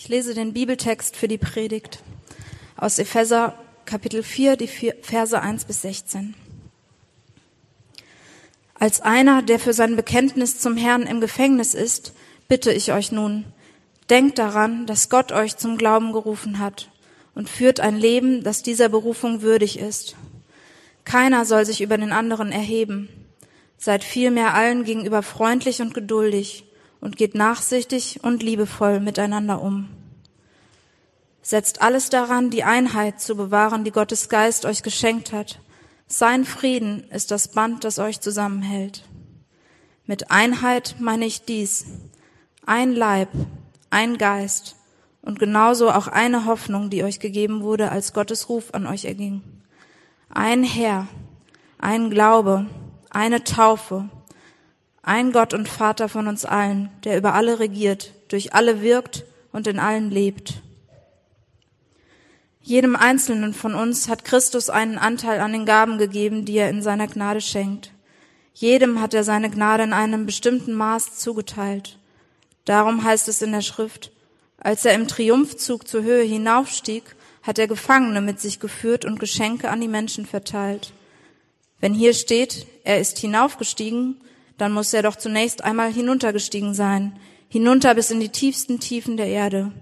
[0.00, 2.04] Ich lese den Bibeltext für die Predigt
[2.76, 6.36] aus Epheser Kapitel 4, die Verse 1 bis 16.
[8.74, 12.12] Als einer, der für sein Bekenntnis zum Herrn im Gefängnis ist,
[12.46, 13.46] bitte ich euch nun,
[14.08, 16.90] denkt daran, dass Gott euch zum Glauben gerufen hat
[17.34, 20.14] und führt ein Leben, das dieser Berufung würdig ist.
[21.04, 23.08] Keiner soll sich über den anderen erheben.
[23.78, 26.67] Seid vielmehr allen gegenüber freundlich und geduldig
[27.00, 29.88] und geht nachsichtig und liebevoll miteinander um.
[31.42, 35.60] Setzt alles daran, die Einheit zu bewahren, die Gottes Geist euch geschenkt hat.
[36.06, 39.04] Sein Frieden ist das Band, das euch zusammenhält.
[40.04, 41.86] Mit Einheit meine ich dies.
[42.66, 43.28] Ein Leib,
[43.90, 44.76] ein Geist
[45.22, 49.42] und genauso auch eine Hoffnung, die euch gegeben wurde, als Gottes Ruf an euch erging.
[50.30, 51.08] Ein Herr,
[51.78, 52.66] ein Glaube,
[53.10, 54.08] eine Taufe,
[55.08, 59.66] ein Gott und Vater von uns allen, der über alle regiert, durch alle wirkt und
[59.66, 60.60] in allen lebt.
[62.60, 66.82] Jedem Einzelnen von uns hat Christus einen Anteil an den Gaben gegeben, die er in
[66.82, 67.90] seiner Gnade schenkt.
[68.52, 71.98] Jedem hat er seine Gnade in einem bestimmten Maß zugeteilt.
[72.66, 74.12] Darum heißt es in der Schrift,
[74.58, 79.70] als er im Triumphzug zur Höhe hinaufstieg, hat er Gefangene mit sich geführt und Geschenke
[79.70, 80.92] an die Menschen verteilt.
[81.80, 84.20] Wenn hier steht, er ist hinaufgestiegen,
[84.58, 89.28] dann muss er doch zunächst einmal hinuntergestiegen sein, hinunter bis in die tiefsten Tiefen der
[89.28, 89.72] Erde.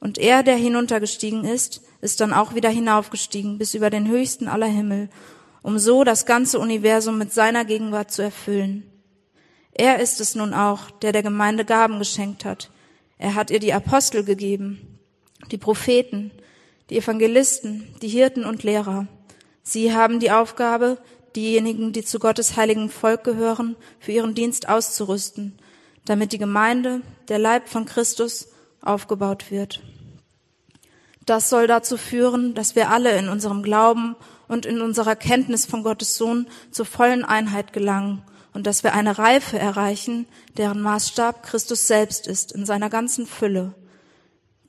[0.00, 4.66] Und er, der hinuntergestiegen ist, ist dann auch wieder hinaufgestiegen bis über den höchsten aller
[4.66, 5.08] Himmel,
[5.62, 8.90] um so das ganze Universum mit seiner Gegenwart zu erfüllen.
[9.72, 12.70] Er ist es nun auch, der der Gemeinde Gaben geschenkt hat.
[13.18, 14.98] Er hat ihr die Apostel gegeben,
[15.50, 16.32] die Propheten,
[16.88, 19.06] die Evangelisten, die Hirten und Lehrer.
[19.62, 20.98] Sie haben die Aufgabe,
[21.36, 25.58] diejenigen, die zu Gottes heiligen Volk gehören, für ihren Dienst auszurüsten,
[26.04, 28.48] damit die Gemeinde, der Leib von Christus,
[28.82, 29.80] aufgebaut wird.
[31.26, 34.16] Das soll dazu führen, dass wir alle in unserem Glauben
[34.48, 38.22] und in unserer Kenntnis von Gottes Sohn zur vollen Einheit gelangen
[38.52, 43.74] und dass wir eine Reife erreichen, deren Maßstab Christus selbst ist in seiner ganzen Fülle.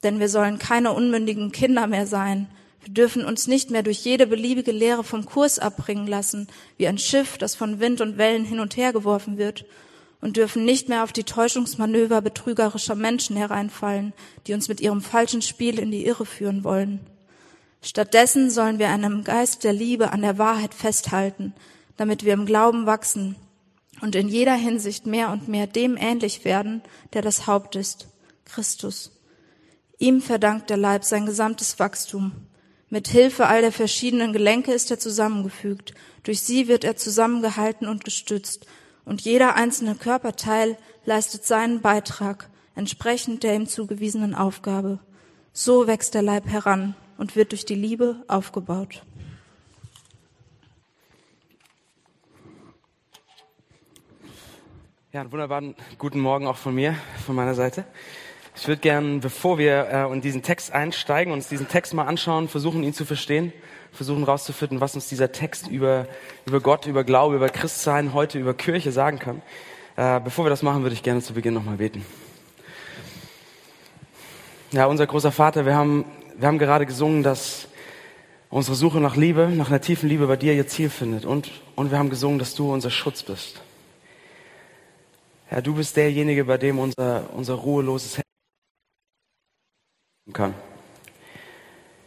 [0.04, 2.48] Denn wir sollen keine unmündigen Kinder mehr sein.
[2.84, 6.48] Wir dürfen uns nicht mehr durch jede beliebige Lehre vom Kurs abbringen lassen,
[6.78, 9.66] wie ein Schiff, das von Wind und Wellen hin und her geworfen wird,
[10.20, 14.14] und dürfen nicht mehr auf die Täuschungsmanöver betrügerischer Menschen hereinfallen,
[14.46, 17.00] die uns mit ihrem falschen Spiel in die Irre führen wollen.
[17.82, 21.54] Stattdessen sollen wir einem Geist der Liebe an der Wahrheit festhalten,
[21.98, 23.36] damit wir im Glauben wachsen
[24.02, 26.82] und in jeder Hinsicht mehr und mehr dem ähnlich werden,
[27.14, 28.08] der das Haupt ist,
[28.46, 29.12] Christus.
[29.98, 32.32] Ihm verdankt der Leib sein gesamtes Wachstum.
[32.92, 35.94] Mit Hilfe all der verschiedenen Gelenke ist er zusammengefügt.
[36.24, 38.68] Durch sie wird er zusammengehalten und gestützt.
[39.06, 45.00] Und jeder einzelne Körperteil leistet seinen Beitrag, entsprechend der ihm zugewiesenen Aufgabe.
[45.54, 49.04] So wächst der Leib heran und wird durch die Liebe aufgebaut.
[55.14, 57.86] Ja, einen wunderbaren guten Morgen auch von mir, von meiner Seite.
[58.56, 62.48] Ich würde gern, bevor wir äh, in diesen Text einsteigen, uns diesen Text mal anschauen,
[62.48, 63.54] versuchen, ihn zu verstehen,
[63.94, 66.06] versuchen rauszufinden, was uns dieser Text über,
[66.46, 69.42] über Gott, über Glaube, über Christsein, heute über Kirche sagen kann.
[69.96, 72.06] Äh, bevor wir das machen, würde ich gerne zu Beginn nochmal beten.
[74.72, 76.06] Ja, unser großer Vater, wir haben,
[76.38, 77.68] wir haben gerade gesungen, dass
[78.50, 81.26] unsere Suche nach Liebe, nach einer tiefen Liebe bei dir ihr Ziel findet.
[81.26, 83.62] Und, und wir haben gesungen, dass du unser Schutz bist.
[85.48, 88.31] Herr, du bist derjenige, bei dem unser, unser ruheloses Herz
[90.34, 90.54] kann.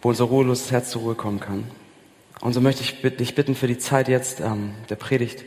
[0.01, 1.65] Wo unser ruheloses Herz zur Ruhe kommen kann.
[2.41, 5.45] Und so möchte ich dich bitten für die Zeit jetzt ähm, der Predigt,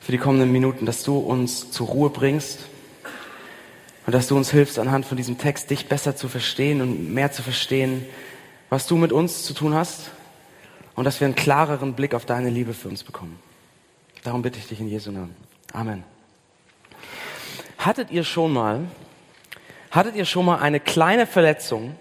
[0.00, 2.60] für die kommenden Minuten, dass du uns zur Ruhe bringst
[4.06, 7.32] und dass du uns hilfst, anhand von diesem Text dich besser zu verstehen und mehr
[7.32, 8.06] zu verstehen,
[8.68, 10.10] was du mit uns zu tun hast
[10.94, 13.38] und dass wir einen klareren Blick auf deine Liebe für uns bekommen.
[14.22, 15.34] Darum bitte ich dich in Jesu Namen.
[15.72, 16.04] Amen.
[17.78, 18.84] Hattet ihr schon mal,
[19.90, 21.94] hattet ihr schon mal eine kleine Verletzung,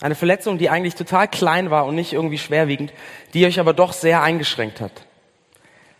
[0.00, 2.92] eine Verletzung, die eigentlich total klein war und nicht irgendwie schwerwiegend,
[3.34, 4.92] die euch aber doch sehr eingeschränkt hat?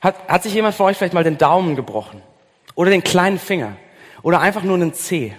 [0.00, 2.22] Hat, hat sich jemand von euch vielleicht mal den Daumen gebrochen?
[2.74, 3.76] Oder den kleinen Finger?
[4.22, 5.34] Oder einfach nur einen Zeh?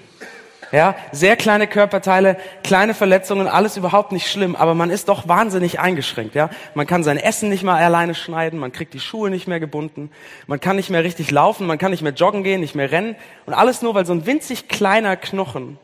[0.71, 5.81] Ja, sehr kleine Körperteile, kleine Verletzungen, alles überhaupt nicht schlimm, aber man ist doch wahnsinnig
[5.81, 6.50] eingeschränkt, ja.
[6.75, 10.12] Man kann sein Essen nicht mal alleine schneiden, man kriegt die Schuhe nicht mehr gebunden,
[10.47, 13.18] man kann nicht mehr richtig laufen, man kann nicht mehr joggen gehen, nicht mehr rennen
[13.45, 15.77] und alles nur, weil so ein winzig kleiner Knochen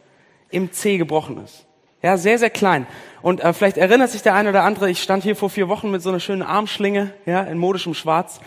[0.49, 1.65] im Zeh gebrochen ist.
[2.01, 2.85] Ja, sehr, sehr klein.
[3.21, 5.89] Und äh, vielleicht erinnert sich der eine oder andere, ich stand hier vor vier Wochen
[5.89, 8.39] mit so einer schönen Armschlinge, ja, in modischem Schwarz,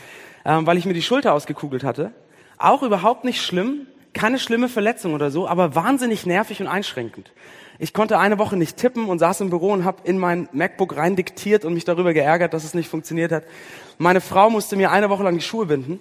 [0.45, 2.13] äh, weil ich mir die Schulter ausgekugelt hatte.
[2.59, 7.33] Auch überhaupt nicht schlimm, keine schlimme Verletzung oder so, aber wahnsinnig nervig und einschränkend.
[7.79, 10.97] Ich konnte eine Woche nicht tippen und saß im Büro und habe in mein MacBook
[10.97, 13.45] rein diktiert und mich darüber geärgert, dass es nicht funktioniert hat.
[13.99, 15.99] Meine Frau musste mir eine Woche lang die Schuhe binden.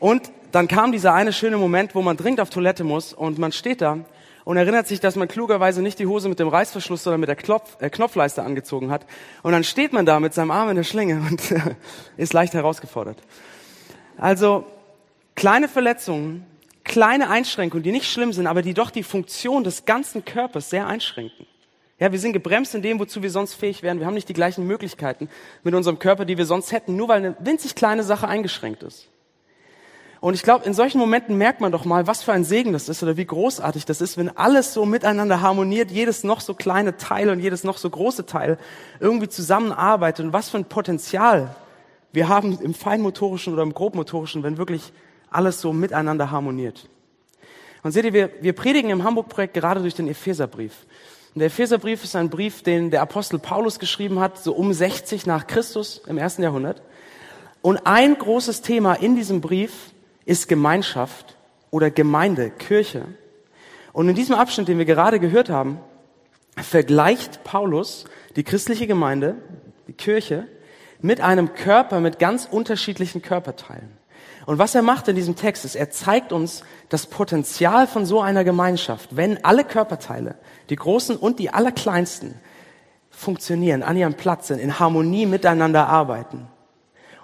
[0.00, 3.52] Und dann kam dieser eine schöne Moment, wo man dringend auf Toilette muss und man
[3.52, 3.98] steht da
[4.44, 7.36] und erinnert sich, dass man klugerweise nicht die Hose mit dem Reißverschluss, sondern mit der
[7.36, 9.06] Klopf, äh, Knopfleiste angezogen hat.
[9.42, 11.42] Und dann steht man da mit seinem Arm in der Schlinge und
[12.16, 13.18] ist leicht herausgefordert.
[14.16, 14.64] Also
[15.34, 16.46] kleine Verletzungen
[16.84, 20.86] kleine Einschränkungen, die nicht schlimm sind, aber die doch die Funktion des ganzen Körpers sehr
[20.86, 21.46] einschränken.
[21.98, 23.98] Ja, wir sind gebremst in dem, wozu wir sonst fähig wären.
[23.98, 25.28] Wir haben nicht die gleichen Möglichkeiten
[25.62, 29.08] mit unserem Körper, die wir sonst hätten, nur weil eine winzig kleine Sache eingeschränkt ist.
[30.24, 32.88] Und ich glaube, in solchen Momenten merkt man doch mal, was für ein Segen das
[32.88, 36.96] ist oder wie großartig das ist, wenn alles so miteinander harmoniert, jedes noch so kleine
[36.96, 38.56] Teil und jedes noch so große Teil
[39.00, 41.54] irgendwie zusammenarbeitet und was für ein Potenzial
[42.12, 44.94] wir haben im feinmotorischen oder im grobmotorischen, wenn wirklich
[45.28, 46.88] alles so miteinander harmoniert.
[47.82, 50.86] Und seht ihr, wir, wir predigen im Hamburg-Projekt gerade durch den Epheserbrief.
[51.34, 55.26] Und der Epheserbrief ist ein Brief, den der Apostel Paulus geschrieben hat, so um 60
[55.26, 56.80] nach Christus im ersten Jahrhundert.
[57.60, 59.90] Und ein großes Thema in diesem Brief
[60.24, 61.36] ist Gemeinschaft
[61.70, 63.06] oder Gemeinde, Kirche.
[63.92, 65.78] Und in diesem Abschnitt, den wir gerade gehört haben,
[66.56, 68.04] vergleicht Paulus
[68.36, 69.36] die christliche Gemeinde,
[69.88, 70.46] die Kirche,
[71.00, 73.90] mit einem Körper mit ganz unterschiedlichen Körperteilen.
[74.46, 78.20] Und was er macht in diesem Text ist, er zeigt uns das Potenzial von so
[78.20, 80.36] einer Gemeinschaft, wenn alle Körperteile,
[80.70, 82.34] die großen und die allerkleinsten,
[83.10, 86.48] funktionieren, an ihrem Platz sind, in Harmonie miteinander arbeiten.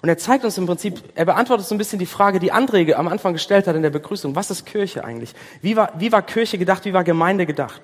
[0.02, 2.94] Und er zeigt uns im Prinzip, er beantwortet so ein bisschen die Frage, die André
[2.94, 4.35] am Anfang gestellt hat in der Begrüßung.
[4.35, 5.35] Was ist Kirche eigentlich?
[5.61, 6.85] Wie war, wie war Kirche gedacht?
[6.85, 7.82] Wie war Gemeinde gedacht?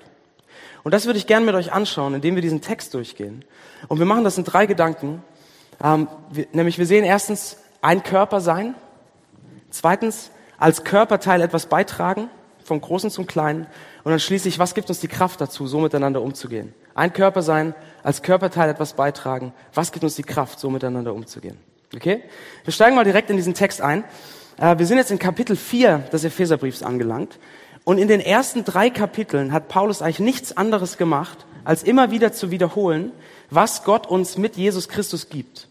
[0.82, 3.44] Und das würde ich gerne mit euch anschauen, indem wir diesen Text durchgehen.
[3.88, 5.22] Und wir machen das in drei Gedanken.
[5.82, 8.74] Ähm, wir, nämlich wir sehen erstens ein Körper sein,
[9.76, 12.30] Zweitens, als Körperteil etwas beitragen,
[12.64, 13.66] vom Großen zum Kleinen.
[14.04, 16.72] Und dann schließlich, was gibt uns die Kraft dazu, so miteinander umzugehen?
[16.94, 19.52] Ein Körper sein, als Körperteil etwas beitragen.
[19.74, 21.58] Was gibt uns die Kraft, so miteinander umzugehen?
[21.96, 22.22] Okay?
[22.64, 24.04] Wir steigen mal direkt in diesen Text ein.
[24.58, 27.38] Äh, wir sind jetzt in Kapitel 4 des Epheserbriefs angelangt.
[27.84, 32.32] Und in den ersten drei Kapiteln hat Paulus eigentlich nichts anderes gemacht, als immer wieder
[32.32, 33.12] zu wiederholen,
[33.48, 35.68] was Gott uns mit Jesus Christus gibt.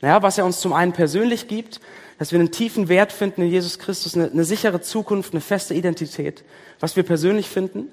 [0.00, 1.80] Naja, was er uns zum einen persönlich gibt,
[2.18, 5.74] dass wir einen tiefen Wert finden in Jesus Christus, eine, eine sichere Zukunft, eine feste
[5.74, 6.44] Identität,
[6.78, 7.88] was wir persönlich finden.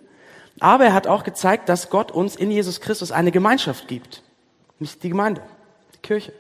[0.60, 4.22] Aber er hat auch gezeigt, dass Gott uns in Jesus Christus eine Gemeinschaft gibt.
[4.80, 5.42] Nicht die Gemeinde,
[5.96, 6.34] die Kirche.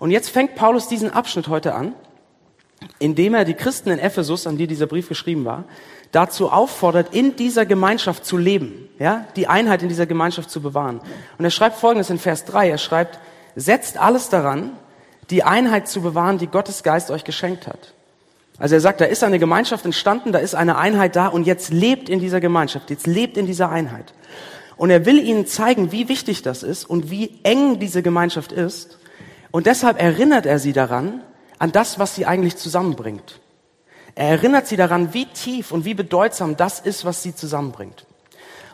[0.00, 1.94] Und jetzt fängt Paulus diesen Abschnitt heute an,
[2.98, 5.64] indem er die Christen in Ephesus, an die dieser Brief geschrieben war,
[6.10, 11.00] dazu auffordert, in dieser Gemeinschaft zu leben, ja, die Einheit in dieser Gemeinschaft zu bewahren.
[11.38, 13.20] Und er schreibt Folgendes in Vers 3, er schreibt,
[13.54, 14.72] setzt alles daran,
[15.28, 17.92] die Einheit zu bewahren, die Gottes Geist euch geschenkt hat.
[18.58, 21.72] Also er sagt, da ist eine Gemeinschaft entstanden, da ist eine Einheit da und jetzt
[21.72, 24.12] lebt in dieser Gemeinschaft, jetzt lebt in dieser Einheit.
[24.76, 28.98] Und er will ihnen zeigen, wie wichtig das ist und wie eng diese Gemeinschaft ist.
[29.50, 31.22] Und deshalb erinnert er sie daran,
[31.58, 33.40] an das, was sie eigentlich zusammenbringt.
[34.14, 38.06] Er erinnert sie daran, wie tief und wie bedeutsam das ist, was sie zusammenbringt.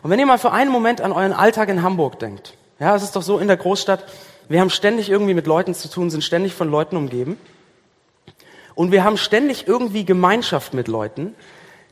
[0.03, 3.03] Und wenn ihr mal für einen Moment an euren Alltag in Hamburg denkt, ja, es
[3.03, 4.05] ist doch so in der Großstadt,
[4.49, 7.37] wir haben ständig irgendwie mit Leuten zu tun, sind ständig von Leuten umgeben.
[8.75, 11.35] Und wir haben ständig irgendwie Gemeinschaft mit Leuten,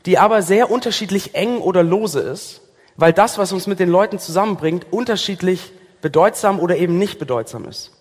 [0.06, 2.62] die aber sehr unterschiedlich eng oder lose ist,
[2.96, 7.95] weil das, was uns mit den Leuten zusammenbringt, unterschiedlich bedeutsam oder eben nicht bedeutsam ist.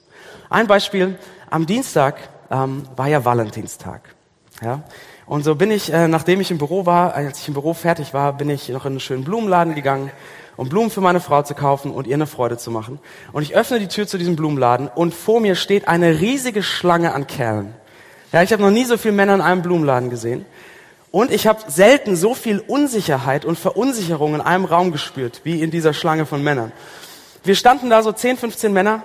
[0.55, 1.17] Ein Beispiel,
[1.50, 2.15] am Dienstag
[2.50, 4.15] ähm, war ja Valentinstag.
[4.62, 4.83] Ja?
[5.25, 8.13] Und so bin ich, äh, nachdem ich im Büro war, als ich im Büro fertig
[8.13, 10.12] war, bin ich noch in einen schönen Blumenladen gegangen
[10.55, 13.00] um Blumen für meine Frau zu kaufen und ihr eine Freude zu machen.
[13.33, 17.13] Und ich öffne die Tür zu diesem Blumenladen und vor mir steht eine riesige Schlange
[17.13, 17.74] an Kerlen.
[18.31, 20.45] Ja, ich habe noch nie so viele Männer in einem Blumenladen gesehen.
[21.12, 25.71] Und ich habe selten so viel Unsicherheit und Verunsicherung in einem Raum gespürt, wie in
[25.71, 26.71] dieser Schlange von Männern.
[27.43, 29.03] Wir standen da so 10, 15 Männer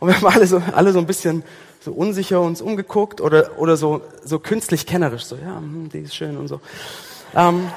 [0.00, 1.44] und wir haben alle so, alle so ein bisschen
[1.80, 6.14] so unsicher uns umgeguckt oder, oder so, so künstlich kennerisch, so, ja, hm, die ist
[6.14, 6.60] schön und so.
[7.34, 7.70] Ähm,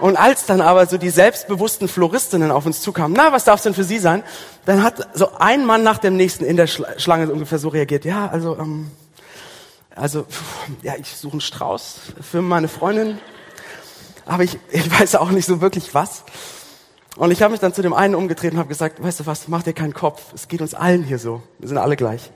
[0.00, 3.74] und als dann aber so die selbstbewussten Floristinnen auf uns zukamen, na, was darf denn
[3.74, 4.24] für Sie sein?
[4.64, 8.28] Dann hat so ein Mann nach dem nächsten in der Schlange ungefähr so reagiert, ja,
[8.28, 8.90] also, ähm,
[9.94, 10.26] also,
[10.82, 13.18] ja, ich suche einen Strauß für meine Freundin,
[14.26, 16.24] aber ich, ich weiß auch nicht so wirklich was.
[17.16, 19.48] Und ich habe mich dann zu dem einen umgedreht und habe gesagt, weißt du was,
[19.48, 22.30] mach dir keinen Kopf, es geht uns allen hier so, wir sind alle gleich.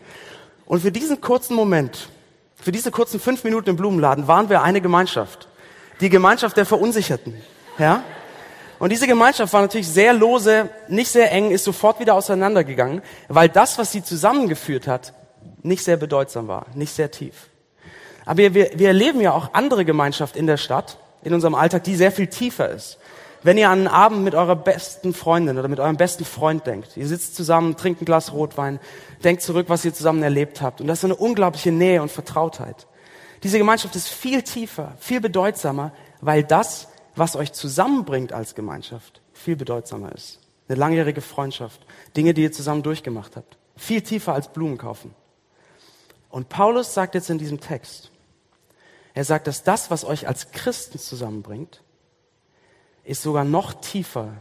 [0.66, 2.08] Und für diesen kurzen Moment,
[2.54, 5.48] für diese kurzen fünf Minuten im Blumenladen waren wir eine Gemeinschaft
[6.00, 7.34] die Gemeinschaft der Verunsicherten.
[7.78, 8.02] Ja?
[8.78, 13.48] Und diese Gemeinschaft war natürlich sehr lose, nicht sehr eng, ist sofort wieder auseinandergegangen, weil
[13.48, 15.14] das, was sie zusammengeführt hat,
[15.62, 17.48] nicht sehr bedeutsam war, nicht sehr tief.
[18.24, 21.96] Aber wir, wir erleben ja auch andere Gemeinschaft in der Stadt, in unserem Alltag, die
[21.96, 22.98] sehr viel tiefer ist.
[23.42, 26.96] Wenn ihr an einen Abend mit eurer besten Freundin oder mit eurem besten Freund denkt,
[26.96, 28.80] ihr sitzt zusammen, trinkt ein Glas Rotwein,
[29.22, 30.80] denkt zurück, was ihr zusammen erlebt habt.
[30.80, 32.86] Und das ist eine unglaubliche Nähe und Vertrautheit.
[33.44, 39.54] Diese Gemeinschaft ist viel tiefer, viel bedeutsamer, weil das, was euch zusammenbringt als Gemeinschaft, viel
[39.54, 40.40] bedeutsamer ist.
[40.68, 43.56] Eine langjährige Freundschaft, Dinge, die ihr zusammen durchgemacht habt.
[43.76, 45.14] Viel tiefer als Blumen kaufen.
[46.28, 48.10] Und Paulus sagt jetzt in diesem Text,
[49.14, 51.80] er sagt, dass das, was euch als Christen zusammenbringt,
[53.08, 54.32] ist sogar noch tiefer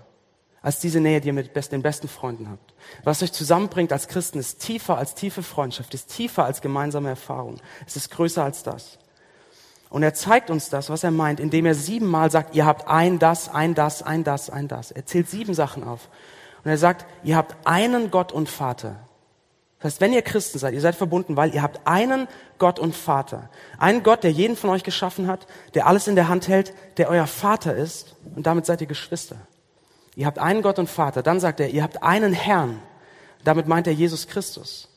[0.62, 2.74] als diese Nähe, die ihr mit den besten Freunden habt.
[3.04, 7.58] Was euch zusammenbringt als Christen, ist tiefer als tiefe Freundschaft, ist tiefer als gemeinsame Erfahrung.
[7.86, 8.98] Es ist größer als das.
[9.90, 13.20] Und er zeigt uns das, was er meint, indem er siebenmal sagt, ihr habt ein
[13.20, 14.92] das, ein das, ein das, ein das.
[14.92, 16.10] Er zählt sieben Sachen auf.
[16.66, 19.07] Und er sagt, ihr habt einen Gott und Vater.
[19.80, 22.96] Das heißt, wenn ihr Christen seid, ihr seid verbunden, weil ihr habt einen Gott und
[22.96, 23.50] Vater.
[23.78, 27.10] Einen Gott, der jeden von euch geschaffen hat, der alles in der Hand hält, der
[27.10, 28.16] euer Vater ist.
[28.36, 29.36] Und damit seid ihr Geschwister.
[30.16, 31.22] Ihr habt einen Gott und Vater.
[31.22, 32.80] Dann sagt er, ihr habt einen Herrn.
[33.44, 34.90] Damit meint er Jesus Christus.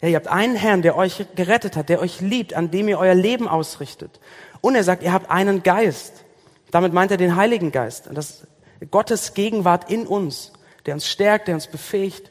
[0.00, 2.98] Ja, ihr habt einen Herrn, der euch gerettet hat, der euch liebt, an dem ihr
[2.98, 4.20] euer Leben ausrichtet.
[4.62, 6.24] Und er sagt, ihr habt einen Geist.
[6.70, 8.06] Damit meint er den Heiligen Geist.
[8.08, 8.46] Und das
[8.90, 10.52] Gottes Gegenwart in uns,
[10.86, 12.30] der uns stärkt, der uns befähigt,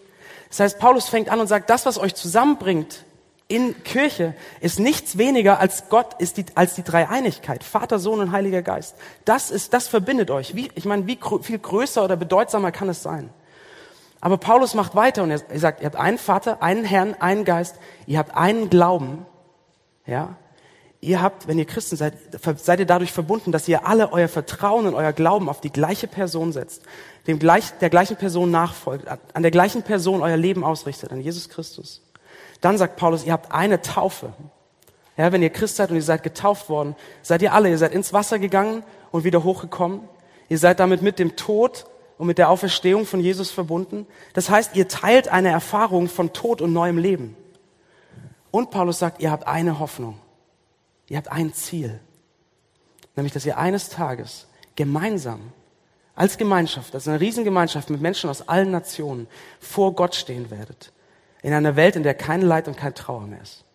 [0.54, 3.06] das heißt, Paulus fängt an und sagt, das, was euch zusammenbringt
[3.48, 7.64] in Kirche, ist nichts weniger als Gott, ist die, als die Dreieinigkeit.
[7.64, 8.96] Vater, Sohn und Heiliger Geist.
[9.26, 10.56] Das ist, das verbindet euch.
[10.56, 13.32] Wie, ich meine, wie viel größer oder bedeutsamer kann es sein?
[14.22, 17.78] Aber Paulus macht weiter und er, sagt, ihr habt einen Vater, einen Herrn, einen Geist,
[18.06, 19.26] ihr habt einen Glauben,
[20.06, 20.36] ja,
[21.04, 22.14] ihr habt, wenn ihr Christen seid,
[22.58, 26.08] seid ihr dadurch verbunden, dass ihr alle euer Vertrauen und euer Glauben auf die gleiche
[26.08, 26.82] Person setzt,
[27.28, 31.50] dem gleich, der gleichen Person nachfolgt, an der gleichen Person euer Leben ausrichtet, an Jesus
[31.50, 32.02] Christus.
[32.62, 34.34] Dann sagt Paulus, ihr habt eine Taufe.
[35.18, 37.94] Ja, wenn ihr Christ seid und ihr seid getauft worden, seid ihr alle, ihr seid
[37.94, 40.02] ins Wasser gegangen und wieder hochgekommen.
[40.50, 41.86] Ihr seid damit mit dem Tod
[42.18, 44.08] und mit der Auferstehung von Jesus verbunden.
[44.34, 47.36] Das heißt, ihr teilt eine Erfahrung von Tod und neuem Leben.
[48.50, 50.20] Und Paulus sagt, ihr habt eine Hoffnung.
[51.08, 52.00] Ihr habt ein Ziel,
[53.16, 55.52] nämlich dass ihr eines Tages gemeinsam
[56.16, 59.28] als Gemeinschaft, als eine Riesengemeinschaft mit Menschen aus allen Nationen
[59.60, 60.92] vor Gott stehen werdet.
[61.42, 63.66] In einer Welt, in der kein Leid und kein Trauer mehr ist.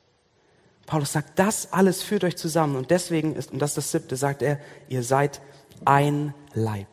[0.86, 4.16] Paulus sagt, das alles führt euch zusammen und deswegen ist, und das ist das siebte,
[4.16, 4.58] sagt er,
[4.88, 5.40] ihr seid
[5.84, 6.88] ein Leib.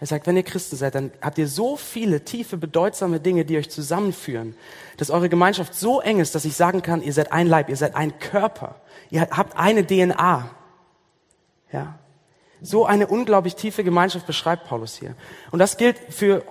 [0.00, 3.58] Er sagt, wenn ihr Christen seid, dann habt ihr so viele tiefe, bedeutsame Dinge, die
[3.58, 4.54] euch zusammenführen,
[4.96, 7.76] dass eure Gemeinschaft so eng ist, dass ich sagen kann, ihr seid ein Leib, ihr
[7.76, 8.76] seid ein Körper,
[9.10, 10.50] ihr habt eine DNA.
[11.70, 11.98] Ja.
[12.62, 15.14] So eine unglaublich tiefe Gemeinschaft beschreibt Paulus hier.
[15.50, 16.44] Und das gilt für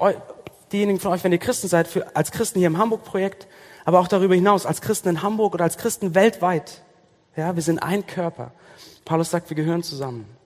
[0.72, 3.48] diejenigen von euch, wenn ihr Christen seid, für, als Christen hier im Hamburg-Projekt,
[3.84, 6.84] aber auch darüber hinaus, als Christen in Hamburg oder als Christen weltweit.
[7.36, 8.52] Ja, wir sind ein Körper.
[9.06, 10.39] Paulus sagt, wir gehören zusammen.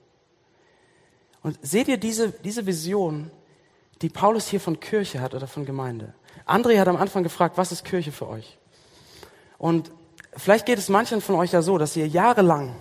[1.44, 3.30] Und seht ihr diese, diese Vision,
[4.00, 6.14] die Paulus hier von Kirche hat oder von Gemeinde?
[6.46, 8.56] André hat am Anfang gefragt, was ist Kirche für euch?
[9.58, 9.92] Und
[10.34, 12.74] vielleicht geht es manchen von euch ja so, dass ihr jahrelang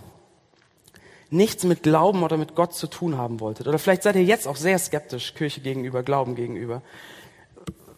[1.29, 3.67] nichts mit Glauben oder mit Gott zu tun haben wolltet.
[3.67, 6.82] Oder vielleicht seid ihr jetzt auch sehr skeptisch Kirche gegenüber, Glauben gegenüber,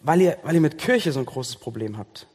[0.02, 2.26] weil ihr, weil ihr mit Kirche so ein großes Problem habt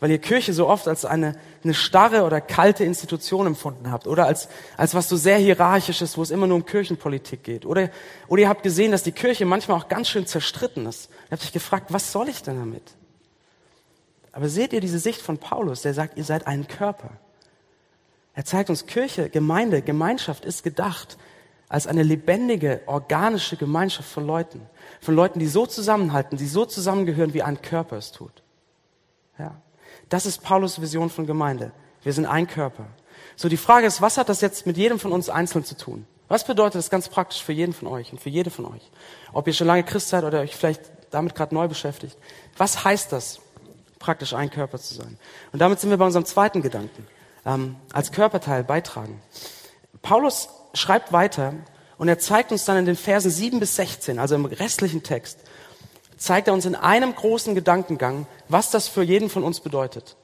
[0.00, 4.26] weil ihr Kirche so oft als eine, eine starre oder kalte Institution empfunden habt oder
[4.26, 7.66] als, als was so sehr hierarchisches, wo es immer nur um Kirchenpolitik geht.
[7.66, 7.90] Oder,
[8.26, 11.10] oder ihr habt gesehen, dass die Kirche manchmal auch ganz schön zerstritten ist.
[11.26, 12.82] Ihr habt euch gefragt, was soll ich denn damit?
[14.32, 17.10] Aber seht ihr diese Sicht von Paulus, der sagt, ihr seid ein Körper.
[18.32, 21.18] Er zeigt uns, Kirche, Gemeinde, Gemeinschaft ist gedacht
[21.68, 24.62] als eine lebendige, organische Gemeinschaft von Leuten.
[25.00, 28.42] Von Leuten, die so zusammenhalten, die so zusammengehören, wie ein Körper es tut.
[29.38, 29.60] Ja.
[30.10, 31.72] Das ist Paulus Vision von Gemeinde.
[32.02, 32.84] Wir sind ein Körper.
[33.36, 36.06] So, die Frage ist, was hat das jetzt mit jedem von uns einzeln zu tun?
[36.28, 38.90] Was bedeutet das ganz praktisch für jeden von euch und für jede von euch?
[39.32, 42.16] Ob ihr schon lange Christ seid oder euch vielleicht damit gerade neu beschäftigt.
[42.56, 43.40] Was heißt das,
[43.98, 45.18] praktisch ein Körper zu sein?
[45.52, 47.06] Und damit sind wir bei unserem zweiten Gedanken.
[47.46, 49.22] Ähm, als Körperteil beitragen.
[50.02, 51.54] Paulus schreibt weiter
[51.98, 55.38] und er zeigt uns dann in den Versen 7 bis 16, also im restlichen Text,
[56.20, 60.16] zeigt er uns in einem großen Gedankengang, was das für jeden von uns bedeutet.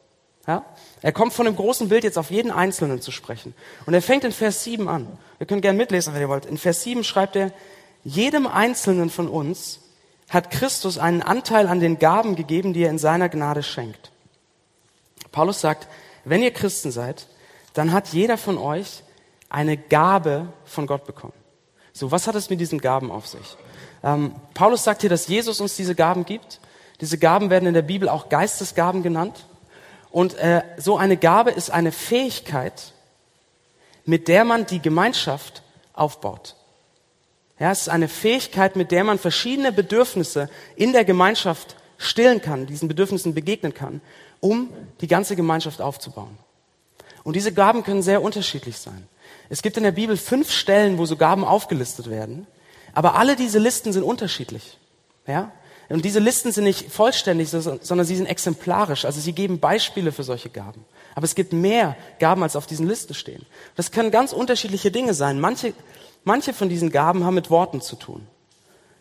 [0.46, 0.64] Ja?
[1.00, 3.54] Er kommt von dem großen Bild jetzt auf jeden Einzelnen zu sprechen.
[3.86, 5.08] Und er fängt in Vers 7 an.
[5.40, 6.44] Ihr könnt gerne mitlesen, wenn ihr wollt.
[6.44, 7.50] In Vers 7 schreibt er,
[8.04, 9.80] jedem Einzelnen von uns
[10.28, 14.12] hat Christus einen Anteil an den Gaben gegeben, die er in seiner Gnade schenkt.
[15.32, 15.88] Paulus sagt,
[16.24, 17.26] wenn ihr Christen seid,
[17.72, 19.02] dann hat jeder von euch
[19.48, 21.32] eine Gabe von Gott bekommen.
[21.92, 23.56] So, was hat es mit diesen Gaben auf sich?
[24.06, 26.60] Ähm, Paulus sagt hier, dass Jesus uns diese Gaben gibt.
[27.00, 29.46] Diese Gaben werden in der Bibel auch Geistesgaben genannt.
[30.12, 32.92] Und äh, so eine Gabe ist eine Fähigkeit,
[34.04, 36.54] mit der man die Gemeinschaft aufbaut.
[37.58, 42.66] Ja, es ist eine Fähigkeit, mit der man verschiedene Bedürfnisse in der Gemeinschaft stillen kann,
[42.66, 44.00] diesen Bedürfnissen begegnen kann,
[44.38, 44.70] um
[45.00, 46.38] die ganze Gemeinschaft aufzubauen.
[47.24, 49.08] Und diese Gaben können sehr unterschiedlich sein.
[49.48, 52.46] Es gibt in der Bibel fünf Stellen, wo so Gaben aufgelistet werden,
[52.96, 54.78] aber alle diese Listen sind unterschiedlich.
[55.26, 55.52] Ja?
[55.90, 59.04] Und diese Listen sind nicht vollständig, sondern sie sind exemplarisch.
[59.04, 60.82] Also sie geben Beispiele für solche Gaben.
[61.14, 63.44] Aber es gibt mehr Gaben, als auf diesen Listen stehen.
[63.74, 65.38] Das können ganz unterschiedliche Dinge sein.
[65.38, 65.74] Manche,
[66.24, 68.26] manche von diesen Gaben haben mit Worten zu tun.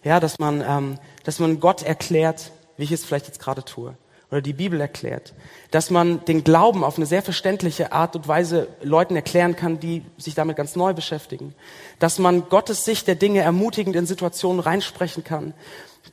[0.03, 3.95] Ja, dass man, ähm, dass man Gott erklärt, wie ich es vielleicht jetzt gerade tue,
[4.31, 5.33] oder die Bibel erklärt.
[5.71, 10.03] Dass man den Glauben auf eine sehr verständliche Art und Weise Leuten erklären kann, die
[10.17, 11.53] sich damit ganz neu beschäftigen.
[11.99, 15.53] Dass man Gottes Sicht der Dinge ermutigend in Situationen reinsprechen kann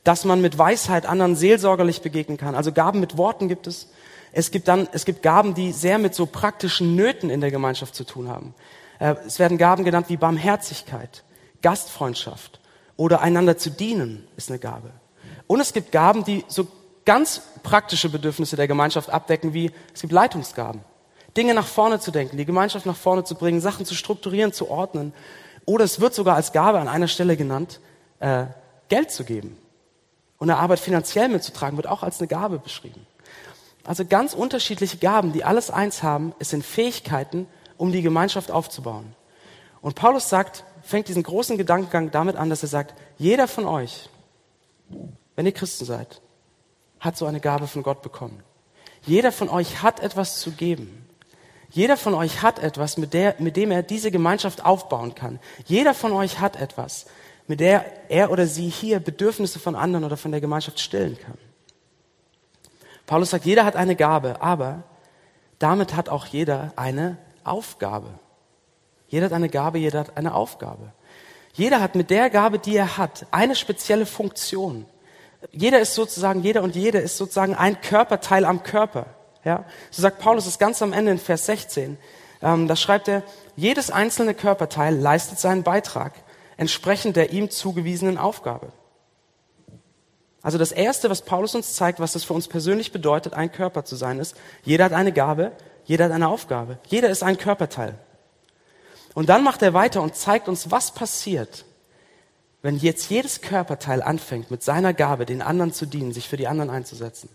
[0.03, 2.55] dass man mit Weisheit anderen seelsorgerlich begegnen kann.
[2.55, 3.89] Also Gaben mit Worten gibt es.
[4.31, 7.95] Es gibt dann, es gibt Gaben, die sehr mit so praktischen Nöten in der Gemeinschaft
[7.95, 8.55] zu tun haben.
[8.99, 11.23] Äh, es werden Gaben genannt wie Barmherzigkeit,
[11.61, 12.59] Gastfreundschaft
[12.97, 14.91] oder einander zu dienen ist eine Gabe.
[15.45, 16.67] Und es gibt Gaben, die so
[17.05, 20.81] ganz praktische Bedürfnisse der Gemeinschaft abdecken, wie es gibt Leitungsgaben.
[21.35, 24.69] Dinge nach vorne zu denken, die Gemeinschaft nach vorne zu bringen, Sachen zu strukturieren, zu
[24.69, 25.13] ordnen.
[25.65, 27.79] Oder es wird sogar als Gabe an einer Stelle genannt,
[28.19, 28.45] äh,
[28.89, 29.57] Geld zu geben.
[30.37, 33.07] Und eine Arbeit finanziell mitzutragen wird auch als eine Gabe beschrieben.
[33.85, 39.15] Also ganz unterschiedliche Gaben, die alles eins haben, es sind Fähigkeiten, um die Gemeinschaft aufzubauen.
[39.81, 44.09] Und Paulus sagt, fängt diesen großen Gedankengang damit an, dass er sagt, jeder von euch,
[45.35, 46.21] wenn ihr Christen seid,
[47.03, 48.41] hat so eine Gabe von Gott bekommen.
[49.05, 51.05] Jeder von euch hat etwas zu geben.
[51.69, 55.39] Jeder von euch hat etwas, mit, der, mit dem er diese Gemeinschaft aufbauen kann.
[55.65, 57.05] Jeder von euch hat etwas,
[57.45, 61.37] mit der er oder sie hier Bedürfnisse von anderen oder von der Gemeinschaft stillen kann.
[63.05, 64.83] Paulus sagt, jeder hat eine Gabe, aber
[65.59, 68.11] damit hat auch jeder eine Aufgabe.
[69.09, 70.93] Jeder hat eine Gabe, jeder hat eine Aufgabe.
[71.53, 74.85] Jeder hat mit der Gabe, die er hat, eine spezielle Funktion.
[75.51, 79.07] Jeder ist sozusagen, jeder und jede ist sozusagen ein Körperteil am Körper.
[79.43, 79.65] Ja?
[79.91, 81.97] So sagt Paulus es ganz am Ende in Vers 16.
[82.41, 83.23] Ähm, da schreibt er,
[83.55, 86.13] jedes einzelne Körperteil leistet seinen Beitrag
[86.57, 88.71] entsprechend der ihm zugewiesenen Aufgabe.
[90.41, 93.85] Also das Erste, was Paulus uns zeigt, was es für uns persönlich bedeutet, ein Körper
[93.85, 95.53] zu sein, ist, jeder hat eine Gabe,
[95.85, 96.79] jeder hat eine Aufgabe.
[96.87, 97.95] Jeder ist ein Körperteil.
[99.13, 101.65] Und dann macht er weiter und zeigt uns, was passiert,
[102.63, 106.47] wenn jetzt jedes Körperteil anfängt, mit seiner Gabe den anderen zu dienen, sich für die
[106.47, 107.29] anderen einzusetzen.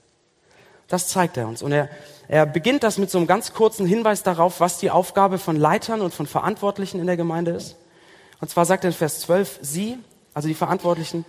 [0.89, 1.63] Das zeigt er uns.
[1.63, 1.91] Und er,
[2.29, 6.01] er beginnt das mit so einem ganz kurzen Hinweis darauf, was die Aufgabe von Leitern
[6.01, 7.77] und von Verantwortlichen in der Gemeinde ist.
[8.41, 9.99] Und zwar sagt er in Vers 12, Sie,
[10.33, 11.27] also die Verantwortlichen,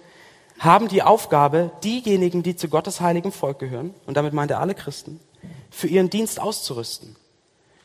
[0.60, 4.76] haben die Aufgabe, diejenigen, die zu Gottes heiligen Volk gehören, und damit meint er alle
[4.76, 5.20] Christen,
[5.70, 7.18] für ihren Dienst auszurüsten.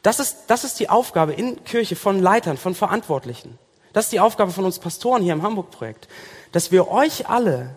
[0.02, 3.58] Das ist, das ist die Aufgabe in Kirche von Leitern, von Verantwortlichen.
[3.94, 6.08] Das ist die Aufgabe von uns Pastoren hier im Hamburg-Projekt,
[6.52, 7.74] dass wir euch alle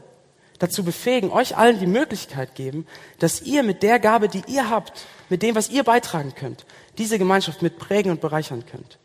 [0.60, 2.86] dazu befähigen, euch allen die Möglichkeit geben,
[3.20, 6.66] dass ihr mit der Gabe, die ihr habt, mit dem, was ihr beitragen könnt,
[6.98, 9.00] diese Gemeinschaft mit prägen und bereichern könnt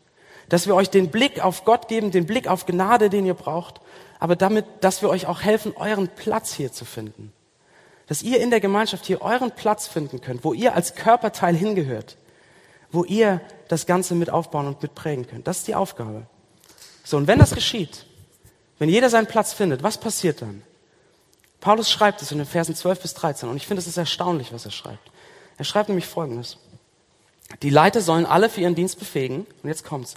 [0.49, 3.81] dass wir euch den Blick auf Gott geben, den Blick auf Gnade, den ihr braucht,
[4.19, 7.33] aber damit, dass wir euch auch helfen, euren Platz hier zu finden.
[8.07, 12.17] Dass ihr in der Gemeinschaft hier euren Platz finden könnt, wo ihr als Körperteil hingehört,
[12.91, 15.47] wo ihr das Ganze mit aufbauen und mit prägen könnt.
[15.47, 16.27] Das ist die Aufgabe.
[17.03, 18.05] So, und wenn das geschieht,
[18.79, 20.63] wenn jeder seinen Platz findet, was passiert dann?
[21.59, 24.51] Paulus schreibt es in den Versen 12 bis 13 und ich finde es ist erstaunlich,
[24.51, 25.11] was er schreibt.
[25.57, 26.57] Er schreibt nämlich Folgendes.
[27.61, 29.45] Die Leiter sollen alle für ihren Dienst befähigen.
[29.61, 30.15] Und jetzt kommt's.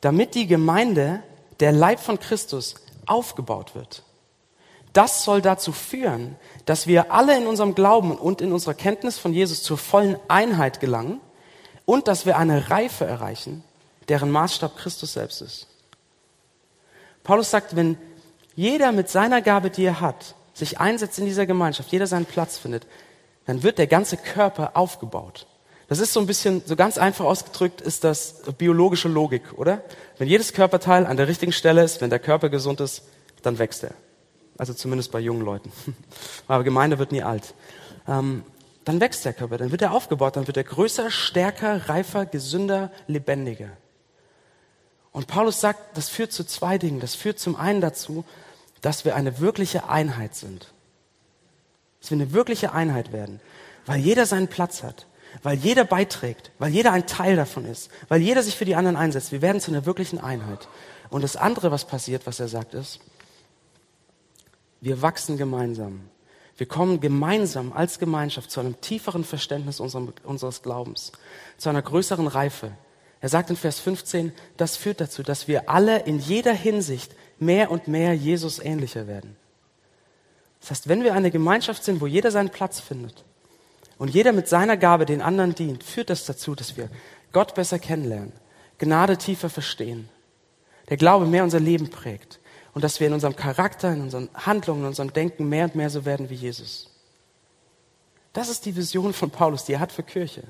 [0.00, 1.22] Damit die Gemeinde,
[1.60, 2.74] der Leib von Christus,
[3.06, 4.02] aufgebaut wird.
[4.92, 9.32] Das soll dazu führen, dass wir alle in unserem Glauben und in unserer Kenntnis von
[9.32, 11.20] Jesus zur vollen Einheit gelangen
[11.84, 13.64] und dass wir eine Reife erreichen,
[14.08, 15.66] deren Maßstab Christus selbst ist.
[17.24, 17.98] Paulus sagt, wenn
[18.54, 22.58] jeder mit seiner Gabe, die er hat, sich einsetzt in dieser Gemeinschaft, jeder seinen Platz
[22.58, 22.86] findet,
[23.46, 25.46] dann wird der ganze Körper aufgebaut.
[25.88, 29.82] Das ist so ein bisschen, so ganz einfach ausgedrückt, ist das biologische Logik, oder?
[30.16, 33.02] Wenn jedes Körperteil an der richtigen Stelle ist, wenn der Körper gesund ist,
[33.42, 33.94] dann wächst er.
[34.56, 35.72] Also zumindest bei jungen Leuten.
[36.46, 37.54] Aber Gemeinde wird nie alt.
[38.06, 38.44] Ähm,
[38.84, 42.90] dann wächst der Körper, dann wird er aufgebaut, dann wird er größer, stärker, reifer, gesünder,
[43.06, 43.70] lebendiger.
[45.14, 47.00] Und Paulus sagt, das führt zu zwei Dingen.
[47.00, 48.26] Das führt zum einen dazu,
[48.82, 50.74] dass wir eine wirkliche Einheit sind.
[52.02, 53.40] Dass wir eine wirkliche Einheit werden,
[53.86, 55.06] weil jeder seinen Platz hat
[55.42, 58.96] weil jeder beiträgt, weil jeder ein Teil davon ist, weil jeder sich für die anderen
[58.96, 59.32] einsetzt.
[59.32, 60.68] Wir werden zu einer wirklichen Einheit.
[61.10, 63.00] Und das andere, was passiert, was er sagt, ist,
[64.80, 66.00] wir wachsen gemeinsam.
[66.56, 71.12] Wir kommen gemeinsam als Gemeinschaft zu einem tieferen Verständnis unseres Glaubens,
[71.58, 72.70] zu einer größeren Reife.
[73.24, 77.70] Er sagt in Vers 15, das führt dazu, dass wir alle in jeder Hinsicht mehr
[77.70, 79.34] und mehr Jesus ähnlicher werden.
[80.60, 83.24] Das heißt, wenn wir eine Gemeinschaft sind, wo jeder seinen Platz findet
[83.96, 86.90] und jeder mit seiner Gabe den anderen dient, führt das dazu, dass wir
[87.32, 88.34] Gott besser kennenlernen,
[88.76, 90.10] Gnade tiefer verstehen,
[90.90, 92.40] der Glaube mehr unser Leben prägt
[92.74, 95.88] und dass wir in unserem Charakter, in unseren Handlungen, in unserem Denken mehr und mehr
[95.88, 96.90] so werden wie Jesus.
[98.34, 100.42] Das ist die Vision von Paulus, die er hat für Kirche.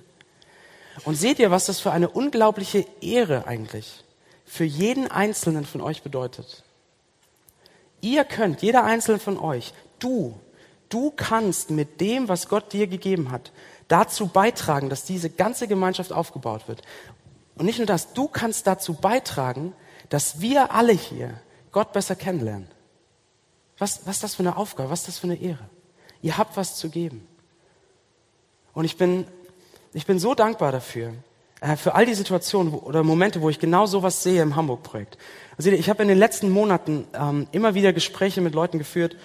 [1.05, 4.05] Und seht ihr, was das für eine unglaubliche Ehre eigentlich
[4.45, 6.63] für jeden Einzelnen von euch bedeutet?
[8.01, 10.39] Ihr könnt, jeder Einzelne von euch, du,
[10.89, 13.51] du kannst mit dem, was Gott dir gegeben hat,
[13.89, 16.83] dazu beitragen, dass diese ganze Gemeinschaft aufgebaut wird.
[17.57, 19.75] Und nicht nur das, du kannst dazu beitragen,
[20.09, 21.41] dass wir alle hier
[21.73, 22.69] Gott besser kennenlernen.
[23.79, 24.91] Was, was ist das für eine Aufgabe?
[24.91, 25.69] Was ist das für eine Ehre?
[26.23, 27.27] Ihr habt was zu geben.
[28.73, 29.27] Und ich bin,
[29.95, 31.15] ich bin so dankbar dafür,
[31.61, 35.17] äh, für all die Situationen wo, oder Momente, wo ich genau sowas sehe im Hamburg-Projekt.
[35.57, 39.17] Also ich habe in den letzten Monaten ähm, immer wieder Gespräche mit Leuten geführt,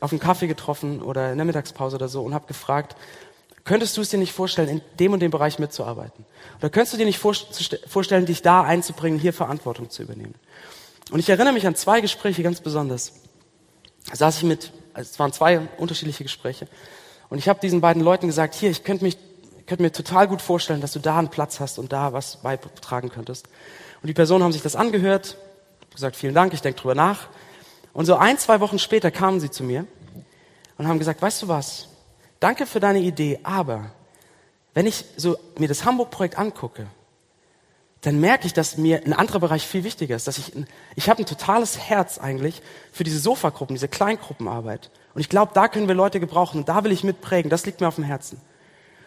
[0.00, 2.96] auf einen Kaffee getroffen oder in der Mittagspause oder so und habe gefragt,
[3.64, 6.24] könntest du es dir nicht vorstellen, in dem und dem Bereich mitzuarbeiten?
[6.58, 10.34] Oder könntest du dir nicht vorstellen, dich da einzubringen, hier Verantwortung zu übernehmen?
[11.10, 13.12] Und ich erinnere mich an zwei Gespräche ganz besonders.
[14.08, 16.68] Da saß ich mit, also es waren zwei unterschiedliche Gespräche.
[17.28, 19.16] Und ich habe diesen beiden Leuten gesagt, hier, ich könnte mich
[19.66, 23.10] könnte mir total gut vorstellen, dass du da einen Platz hast und da was beitragen
[23.10, 23.48] könntest.
[24.02, 25.36] Und die Personen haben sich das angehört,
[25.92, 27.28] gesagt, vielen Dank, ich denke drüber nach.
[27.92, 29.86] Und so ein, zwei Wochen später kamen sie zu mir
[30.78, 31.88] und haben gesagt, weißt du was,
[32.40, 33.90] danke für deine Idee, aber
[34.74, 36.86] wenn ich so mir das Hamburg-Projekt angucke,
[38.02, 40.26] dann merke ich, dass mir ein anderer Bereich viel wichtiger ist.
[40.26, 40.52] Dass ich,
[40.96, 44.90] ich habe ein totales Herz eigentlich für diese Sofagruppen, diese Kleingruppenarbeit.
[45.14, 47.48] Und ich glaube, da können wir Leute gebrauchen und da will ich mitprägen.
[47.48, 48.40] Das liegt mir auf dem Herzen.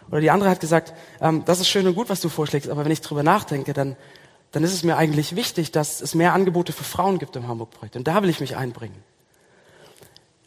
[0.09, 2.85] Oder die andere hat gesagt, ähm, das ist schön und gut, was du vorschlägst, aber
[2.85, 3.95] wenn ich drüber nachdenke, dann,
[4.51, 7.95] dann ist es mir eigentlich wichtig, dass es mehr Angebote für Frauen gibt im Hamburg-Projekt.
[7.95, 9.03] Und da will ich mich einbringen.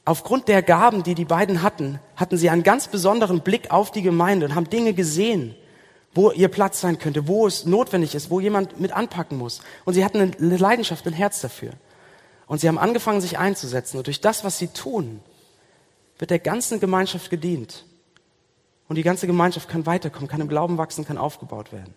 [0.04, 4.00] Aufgrund der Gaben, die die beiden hatten, hatten sie einen ganz besonderen Blick auf die
[4.00, 5.54] Gemeinde und haben Dinge gesehen,
[6.14, 9.60] wo ihr Platz sein könnte, wo es notwendig ist, wo jemand mit anpacken muss.
[9.84, 11.72] Und sie hatten eine Leidenschaft, ein Herz dafür.
[12.46, 13.98] Und sie haben angefangen, sich einzusetzen.
[13.98, 15.20] Und durch das, was sie tun,
[16.18, 17.84] wird der ganzen Gemeinschaft gedient.
[18.88, 21.94] Und die ganze Gemeinschaft kann weiterkommen, kann im Glauben wachsen, kann aufgebaut werden.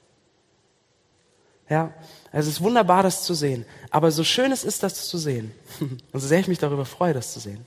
[1.69, 1.93] Ja,
[2.34, 3.65] es ist wunderbar, das zu sehen.
[3.91, 7.13] Aber so schön es ist, das zu sehen, und so sehr ich mich darüber freue,
[7.13, 7.65] das zu sehen,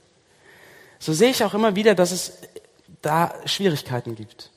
[0.99, 2.33] so sehe ich auch immer wieder, dass es
[3.01, 4.51] da Schwierigkeiten gibt.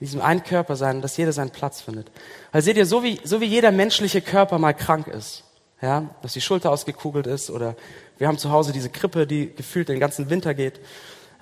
[0.00, 2.10] In diesem einen Körper sein, dass jeder seinen Platz findet.
[2.52, 5.44] Weil seht ihr, so wie, so wie jeder menschliche Körper mal krank ist,
[5.82, 7.76] ja, dass die Schulter ausgekugelt ist oder
[8.18, 10.80] wir haben zu Hause diese Krippe, die gefühlt den ganzen Winter geht.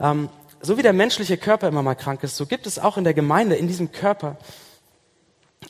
[0.01, 0.29] Ähm,
[0.61, 3.15] so wie der menschliche Körper immer mal krank ist, so gibt es auch in der
[3.15, 4.37] Gemeinde, in diesem Körper,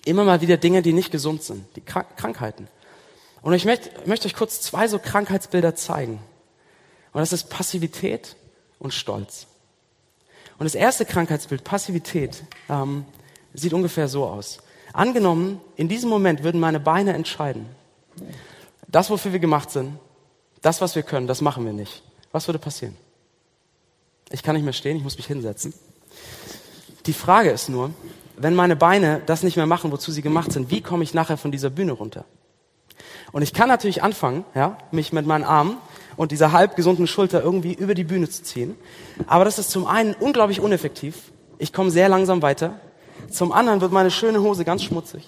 [0.05, 2.69] immer mal wieder Dinge, die nicht gesund sind, die Krank Krankheiten.
[3.43, 6.21] Und ich möchte, möchte euch kurz zwei so Krankheitsbilder zeigen.
[7.13, 8.37] Und das ist Passivität
[8.79, 9.47] und Stolz.
[10.59, 13.05] Und das erste Krankheitsbild, Passivität, ähm,
[13.55, 14.59] sieht ungefähr so aus.
[14.93, 17.67] Angenommen, in diesem Moment würden meine Beine entscheiden.
[18.89, 19.99] Das, wofür wir gemacht sind,
[20.63, 22.03] das, was wir können, das machen wir nicht.
[22.33, 22.97] Was würde passieren?
[24.31, 25.73] Ich kann nicht mehr stehen, ich muss mich hinsetzen.
[27.07, 27.91] Die Frage ist nur,
[28.37, 31.37] wenn meine Beine das nicht mehr machen, wozu sie gemacht sind, wie komme ich nachher
[31.37, 32.25] von dieser Bühne runter?
[33.33, 35.77] Und ich kann natürlich anfangen, ja, mich mit meinen Armen
[36.17, 38.77] und dieser halb gesunden Schulter irgendwie über die Bühne zu ziehen.
[39.27, 41.33] Aber das ist zum einen unglaublich uneffektiv.
[41.59, 42.81] Ich komme sehr langsam weiter.
[43.31, 45.27] Zum anderen wird meine schöne Hose ganz schmutzig.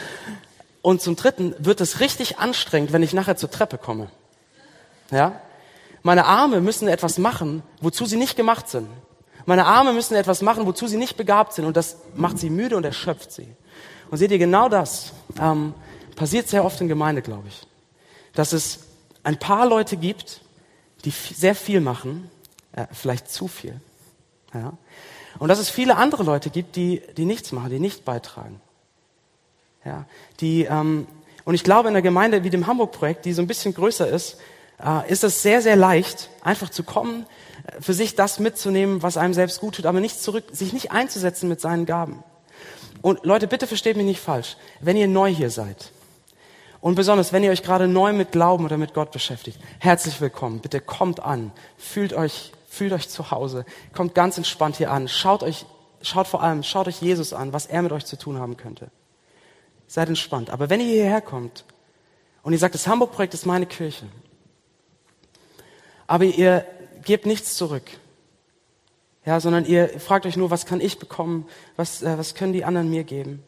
[0.82, 4.08] Und zum dritten wird es richtig anstrengend, wenn ich nachher zur Treppe komme.
[5.10, 5.40] Ja?
[6.02, 8.88] Meine Arme müssen etwas machen, wozu sie nicht gemacht sind.
[9.46, 11.64] Meine Arme müssen etwas machen, wozu sie nicht begabt sind.
[11.64, 13.48] Und das macht sie müde und erschöpft sie.
[14.10, 15.74] Und seht ihr, genau das ähm,
[16.16, 17.66] passiert sehr oft in Gemeinde, glaube ich.
[18.34, 18.80] Dass es
[19.22, 20.42] ein paar Leute gibt,
[21.04, 22.30] die sehr viel machen,
[22.72, 23.80] äh, vielleicht zu viel.
[24.52, 24.74] Ja?
[25.38, 28.60] Und dass es viele andere Leute gibt, die, die nichts machen, die nicht beitragen.
[29.84, 30.06] Ja?
[30.40, 31.06] Die, ähm,
[31.44, 34.38] und ich glaube, in einer Gemeinde wie dem Hamburg-Projekt, die so ein bisschen größer ist,
[35.08, 37.26] ist es sehr, sehr leicht, einfach zu kommen,
[37.66, 40.92] äh, für sich das mitzunehmen, was einem selbst gut tut, aber nicht zurück, sich nicht
[40.92, 42.22] einzusetzen mit seinen Gaben.
[43.02, 44.56] Und Leute, bitte versteht mich nicht falsch.
[44.80, 45.92] Wenn ihr neu hier seid
[46.80, 50.60] und besonders wenn ihr euch gerade neu mit Glauben oder mit Gott beschäftigt, herzlich willkommen.
[50.60, 53.64] Bitte kommt an, fühlt euch, fühlt euch zu Hause,
[53.94, 55.66] kommt ganz entspannt hier an, schaut euch,
[56.02, 58.90] schaut vor allem, schaut euch Jesus an, was er mit euch zu tun haben könnte.
[59.86, 60.50] Seid entspannt.
[60.50, 61.64] Aber wenn ihr hierher kommt
[62.42, 64.06] und ihr sagt, das Hamburg-Projekt ist meine Kirche
[66.08, 66.64] aber ihr
[67.04, 67.84] gebt nichts zurück.
[69.24, 72.64] Ja, sondern ihr fragt euch nur, was kann ich bekommen, was, äh, was können die
[72.64, 73.44] anderen mir geben.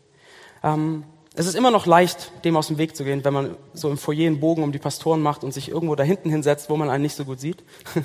[0.62, 3.88] Ähm, es ist immer noch leicht, dem aus dem Weg zu gehen, wenn man so
[3.88, 6.76] im Foyer einen Bogen um die Pastoren macht und sich irgendwo da hinten hinsetzt, wo
[6.76, 7.62] man einen nicht so gut sieht.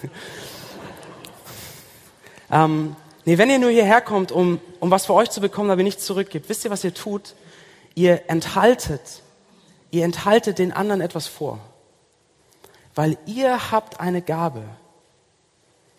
[2.52, 5.84] ähm, nee, wenn ihr nur hierher kommt, um, um was für euch zu bekommen, aber
[5.84, 7.36] nichts zurückgibt, wisst ihr, was ihr tut?
[7.94, 9.22] Ihr enthaltet,
[9.92, 11.60] ihr enthaltet den anderen etwas vor.
[12.96, 14.64] Weil ihr habt eine Gabe,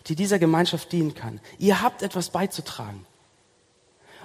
[0.07, 1.39] die dieser Gemeinschaft dienen kann.
[1.59, 3.05] Ihr habt etwas beizutragen.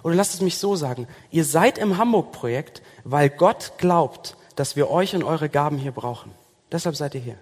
[0.02, 1.06] Oder lasst es mich so sagen.
[1.30, 6.32] Ihr seid im Hamburg-Projekt, weil Gott glaubt, dass wir euch und eure Gaben hier brauchen.
[6.70, 7.38] Deshalb seid ihr hier.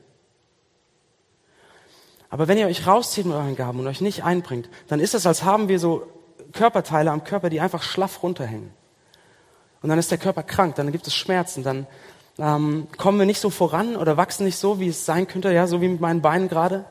[2.29, 5.27] Aber wenn ihr euch rauszieht mit euren Gaben und euch nicht einbringt, dann ist es,
[5.27, 6.07] als haben wir so
[6.53, 8.73] Körperteile am Körper, die einfach schlaff runterhängen.
[9.83, 11.87] Und dann ist der Körper krank, dann gibt es Schmerzen, dann
[12.41, 15.67] ähm, kommen wir nicht so voran oder wachsen nicht so, wie es sein könnte, ja,
[15.67, 16.85] so wie mit meinen Beinen gerade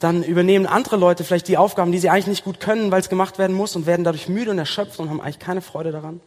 [0.00, 3.08] dann übernehmen andere Leute vielleicht die Aufgaben, die sie eigentlich nicht gut können, weil es
[3.08, 6.20] gemacht werden muss und werden dadurch müde und erschöpft und haben eigentlich keine Freude daran.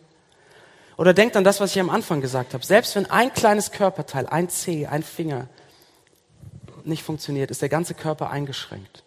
[0.96, 2.66] Oder denkt an das, was ich am Anfang gesagt habe.
[2.66, 5.48] Selbst wenn ein kleines Körperteil, ein Zeh, ein Finger
[6.86, 9.04] nicht funktioniert, ist der ganze Körper eingeschränkt.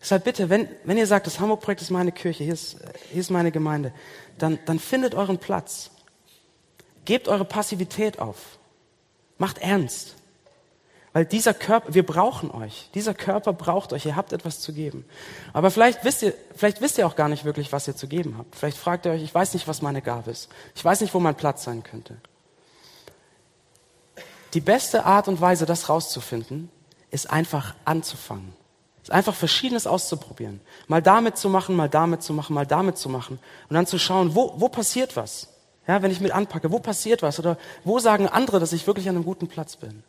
[0.00, 2.76] Deshalb bitte, wenn, wenn ihr sagt, das Hamburg-Projekt ist meine Kirche, hier ist,
[3.10, 3.92] hier ist meine Gemeinde,
[4.38, 5.90] dann, dann findet euren Platz.
[7.04, 8.58] Gebt eure Passivität auf.
[9.38, 10.16] Macht ernst.
[11.14, 12.90] Weil dieser Körper, wir brauchen euch.
[12.94, 14.04] Dieser Körper braucht euch.
[14.04, 15.04] Ihr habt etwas zu geben.
[15.52, 18.36] Aber vielleicht wisst ihr, vielleicht wisst ihr auch gar nicht wirklich, was ihr zu geben
[18.36, 18.56] habt.
[18.56, 20.48] Vielleicht fragt ihr euch, ich weiß nicht, was meine Gabe ist.
[20.74, 22.16] Ich weiß nicht, wo mein Platz sein könnte.
[24.54, 26.68] Die beste Art und Weise, das rauszufinden,
[27.12, 28.52] ist einfach anzufangen.
[29.00, 30.60] Ist einfach Verschiedenes auszuprobieren.
[30.88, 33.38] Mal damit zu machen, mal damit zu machen, mal damit zu machen.
[33.68, 35.53] Und dann zu schauen, wo, wo passiert was?
[35.86, 37.38] Ja, wenn ich mit anpacke, wo passiert was?
[37.38, 40.02] Oder wo sagen andere, dass ich wirklich an einem guten Platz bin?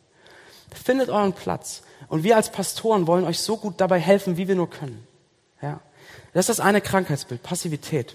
[0.72, 1.82] Findet euren Platz.
[2.08, 5.06] Und wir als Pastoren wollen euch so gut dabei helfen, wie wir nur können.
[5.60, 5.80] Ja.
[6.32, 8.14] Das ist das eine Krankheitsbild, Passivität.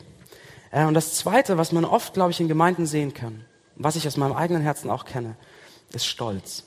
[0.72, 3.46] Äh, und das zweite, was man oft, glaube ich, in Gemeinden sehen kann,
[3.76, 5.36] was ich aus meinem eigenen Herzen auch kenne,
[5.94, 6.64] ist Stolz.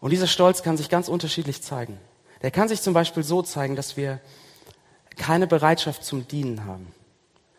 [0.00, 1.98] Und dieser Stolz kann sich ganz unterschiedlich zeigen.
[2.42, 4.20] Der kann sich zum Beispiel so zeigen, dass wir
[5.16, 6.92] keine Bereitschaft zum Dienen haben.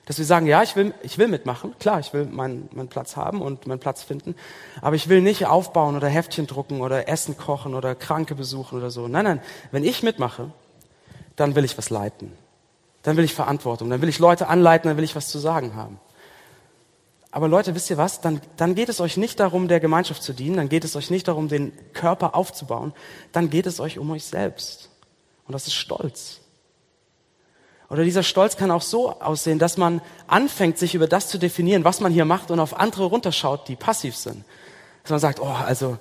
[0.10, 3.16] Dass wir sagen, ja, ich will, ich will mitmachen, klar, ich will meinen, meinen Platz
[3.16, 4.34] haben und meinen Platz finden,
[4.82, 8.90] aber ich will nicht aufbauen oder Heftchen drucken oder Essen kochen oder Kranke besuchen oder
[8.90, 9.08] so.
[9.08, 10.50] Nein, nein, wenn ich mitmache,
[11.36, 12.32] dann will ich was leiten.
[13.04, 15.76] Dann will ich Verantwortung, dann will ich Leute anleiten, dann will ich was zu sagen
[15.76, 16.00] haben.
[17.30, 18.20] Aber Leute, wisst ihr was?
[18.20, 21.12] Dann, dann geht es euch nicht darum, der Gemeinschaft zu dienen, dann geht es euch
[21.12, 22.94] nicht darum, den Körper aufzubauen,
[23.32, 24.90] dann geht es euch um euch selbst.
[25.46, 26.42] Und das ist Stolz.
[27.90, 31.84] Oder dieser Stolz kann auch so aussehen, dass man anfängt, sich über das zu definieren,
[31.84, 34.44] was man hier macht und auf andere runterschaut, die passiv sind.
[35.04, 35.98] Dass man sagt, oh, also,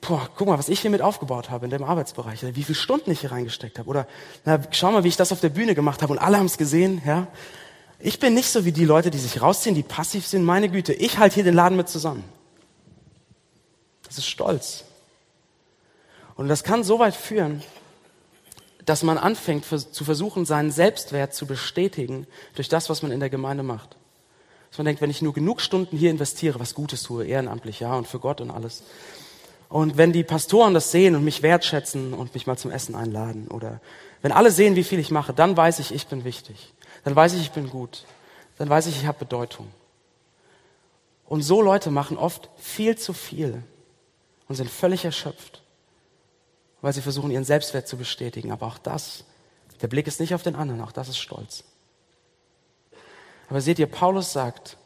[0.00, 3.10] boah, guck mal, was ich hier mit aufgebaut habe in dem Arbeitsbereich, wie viele Stunden
[3.10, 3.88] ich hier reingesteckt habe.
[3.88, 4.06] Oder
[4.44, 6.58] na, schau mal, wie ich das auf der Bühne gemacht habe und alle haben es
[6.58, 7.26] gesehen, ja.
[7.98, 10.42] Ich bin nicht so wie die Leute, die sich rausziehen, die passiv sind.
[10.42, 12.24] Meine Güte, ich halte hier den Laden mit zusammen.
[14.06, 14.84] Das ist Stolz.
[16.34, 17.62] Und das kann so weit führen,
[18.86, 23.30] dass man anfängt zu versuchen, seinen Selbstwert zu bestätigen durch das, was man in der
[23.30, 23.96] Gemeinde macht.
[24.70, 27.94] Dass man denkt, wenn ich nur genug Stunden hier investiere, was Gutes tue, ehrenamtlich, ja,
[27.94, 28.84] und für Gott und alles.
[29.68, 33.48] Und wenn die Pastoren das sehen und mich wertschätzen und mich mal zum Essen einladen
[33.48, 33.80] oder
[34.22, 36.74] wenn alle sehen, wie viel ich mache, dann weiß ich, ich bin wichtig.
[37.04, 38.04] Dann weiß ich, ich bin gut.
[38.58, 39.68] Dann weiß ich, ich habe Bedeutung.
[41.26, 43.62] Und so Leute machen oft viel zu viel
[44.48, 45.62] und sind völlig erschöpft
[46.80, 48.52] weil sie versuchen, ihren Selbstwert zu bestätigen.
[48.52, 49.24] Aber auch das,
[49.82, 51.64] der Blick ist nicht auf den anderen, auch das ist Stolz.
[53.48, 54.76] Aber seht ihr, Paulus sagt,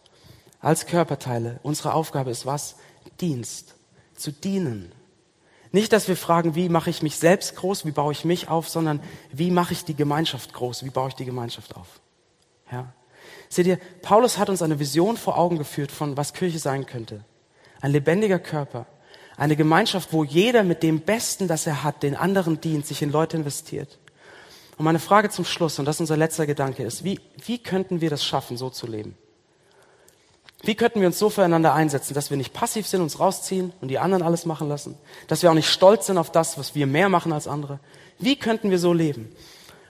[0.61, 2.77] als Körperteile, unsere Aufgabe ist was?
[3.21, 3.75] Dienst,
[4.17, 4.93] zu dienen.
[5.73, 8.69] Nicht, dass wir fragen, wie mache ich mich selbst groß, wie baue ich mich auf,
[8.69, 9.01] sondern
[9.33, 12.01] wie mache ich die Gemeinschaft groß, wie baue ich die Gemeinschaft auf.
[12.71, 12.93] Ja.
[13.49, 17.25] Seht ihr, Paulus hat uns eine Vision vor Augen geführt von, was Kirche sein könnte.
[17.81, 18.87] Ein lebendiger Körper,
[19.37, 23.11] eine Gemeinschaft, wo jeder mit dem Besten, das er hat, den anderen dient, sich in
[23.11, 23.99] Leute investiert.
[24.77, 28.01] Und meine Frage zum Schluss, und das ist unser letzter Gedanke, ist, wie, wie könnten
[28.01, 29.17] wir das schaffen, so zu leben?
[30.63, 33.89] Wie könnten wir uns so füreinander einsetzen, dass wir nicht passiv sind, uns rausziehen und
[33.89, 34.97] die anderen alles machen lassen?
[35.29, 37.81] Dass wir auch nicht stolz sind auf das, was wir mehr machen als andere?
[38.19, 39.35] Wie könnten wir so leben?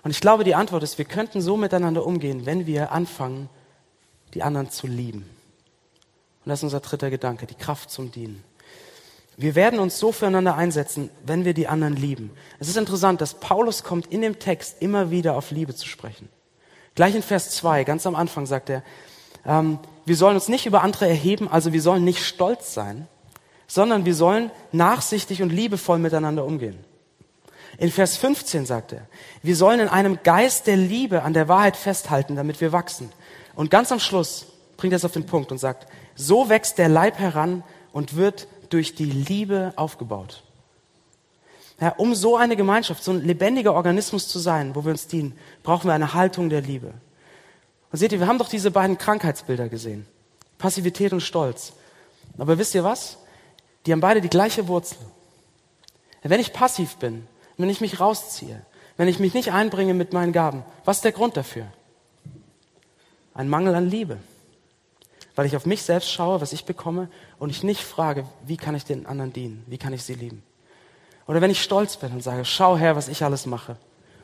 [0.02, 3.48] Und ich glaube, die Antwort ist, wir könnten so miteinander umgehen, wenn wir anfangen,
[4.34, 5.30] die anderen zu lieben.
[6.44, 8.42] Und das ist unser dritter Gedanke, die Kraft zum Dienen.
[9.36, 12.30] Wir werden uns so füreinander einsetzen, wenn wir die anderen lieben.
[12.60, 16.28] Es ist interessant, dass Paulus kommt in dem Text immer wieder auf Liebe zu sprechen.
[16.94, 18.82] Gleich in Vers 2, ganz am Anfang sagt er,
[19.44, 23.08] ähm, wir sollen uns nicht über andere erheben, also wir sollen nicht stolz sein,
[23.66, 26.78] sondern wir sollen nachsichtig und liebevoll miteinander umgehen.
[27.78, 29.06] In Vers 15 sagt er,
[29.42, 33.10] wir sollen in einem Geist der Liebe an der Wahrheit festhalten, damit wir wachsen.
[33.56, 37.18] Und ganz am Schluss bringt das auf den Punkt und sagt, so wächst der Leib
[37.18, 40.42] heran und wird durch die Liebe aufgebaut.
[41.80, 45.38] Ja, um so eine Gemeinschaft, so ein lebendiger Organismus zu sein, wo wir uns dienen,
[45.62, 46.92] brauchen wir eine Haltung der Liebe.
[47.92, 50.06] Und seht ihr, wir haben doch diese beiden Krankheitsbilder gesehen.
[50.58, 51.72] Passivität und Stolz.
[52.36, 53.18] Aber wisst ihr was?
[53.86, 54.98] Die haben beide die gleiche Wurzel.
[56.24, 60.32] Wenn ich passiv bin, wenn ich mich rausziehe, wenn ich mich nicht einbringe mit meinen
[60.32, 61.66] Gaben, was ist der Grund dafür?
[63.34, 64.18] Ein Mangel an Liebe.
[65.34, 68.74] Weil ich auf mich selbst schaue, was ich bekomme und ich nicht frage, wie kann
[68.74, 69.64] ich den anderen dienen?
[69.66, 70.42] Wie kann ich sie lieben?
[71.26, 73.76] Oder wenn ich stolz bin und sage, schau her, was ich alles mache.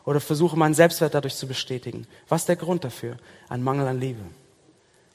[0.04, 2.06] Oder versuche meinen Selbstwert dadurch zu bestätigen.
[2.28, 3.16] Was ist der Grund dafür?
[3.48, 4.22] Ein Mangel an Liebe.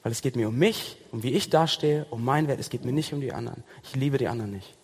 [0.02, 2.60] Weil es geht mir um mich, um wie ich dastehe, um meinen Wert.
[2.60, 3.64] Es geht mir nicht um die anderen.
[3.82, 4.74] Ich liebe die anderen nicht.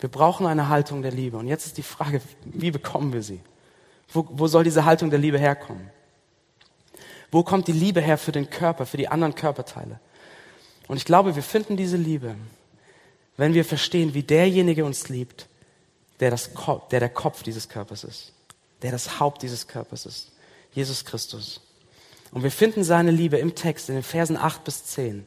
[0.00, 1.36] Wir brauchen eine Haltung der Liebe.
[1.36, 3.40] Und jetzt ist die Frage, wie bekommen wir sie?
[4.12, 5.90] Wo, wo soll diese Haltung der Liebe herkommen?
[7.34, 9.98] Wo kommt die Liebe her für den Körper, für die anderen Körperteile?
[10.86, 12.36] Und ich glaube, wir finden diese Liebe,
[13.36, 15.48] wenn wir verstehen, wie derjenige uns liebt,
[16.20, 16.50] der, das,
[16.92, 18.32] der der Kopf dieses Körpers ist,
[18.82, 20.30] der das Haupt dieses Körpers ist,
[20.74, 21.60] Jesus Christus.
[22.30, 25.26] Und wir finden seine Liebe im Text, in den Versen 8 bis 10.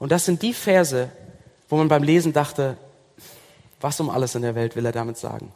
[0.00, 1.10] Und das sind die Verse,
[1.68, 2.76] wo man beim Lesen dachte,
[3.80, 5.52] was um alles in der Welt will er damit sagen?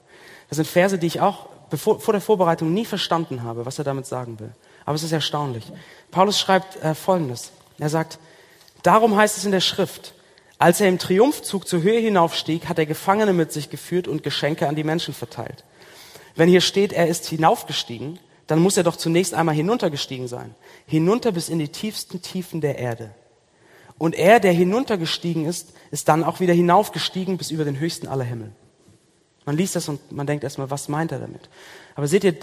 [0.50, 3.84] Das sind Verse, die ich auch bevor, vor der Vorbereitung nie verstanden habe, was er
[3.84, 4.52] damit sagen will.
[4.84, 5.64] Aber es ist erstaunlich.
[6.10, 7.52] Paulus schreibt äh, Folgendes.
[7.78, 8.18] Er sagt,
[8.82, 10.14] darum heißt es in der Schrift,
[10.58, 14.68] als er im Triumphzug zur Höhe hinaufstieg, hat er Gefangene mit sich geführt und Geschenke
[14.68, 15.64] an die Menschen verteilt.
[16.36, 20.54] Wenn hier steht, er ist hinaufgestiegen, dann muss er doch zunächst einmal hinuntergestiegen sein.
[20.86, 23.10] Hinunter bis in die tiefsten Tiefen der Erde.
[23.96, 28.24] Und er, der hinuntergestiegen ist, ist dann auch wieder hinaufgestiegen bis über den höchsten aller
[28.24, 28.50] Himmel.
[29.44, 31.48] Man liest das und man denkt erstmal, was meint er damit?
[31.94, 32.34] Aber seht ihr,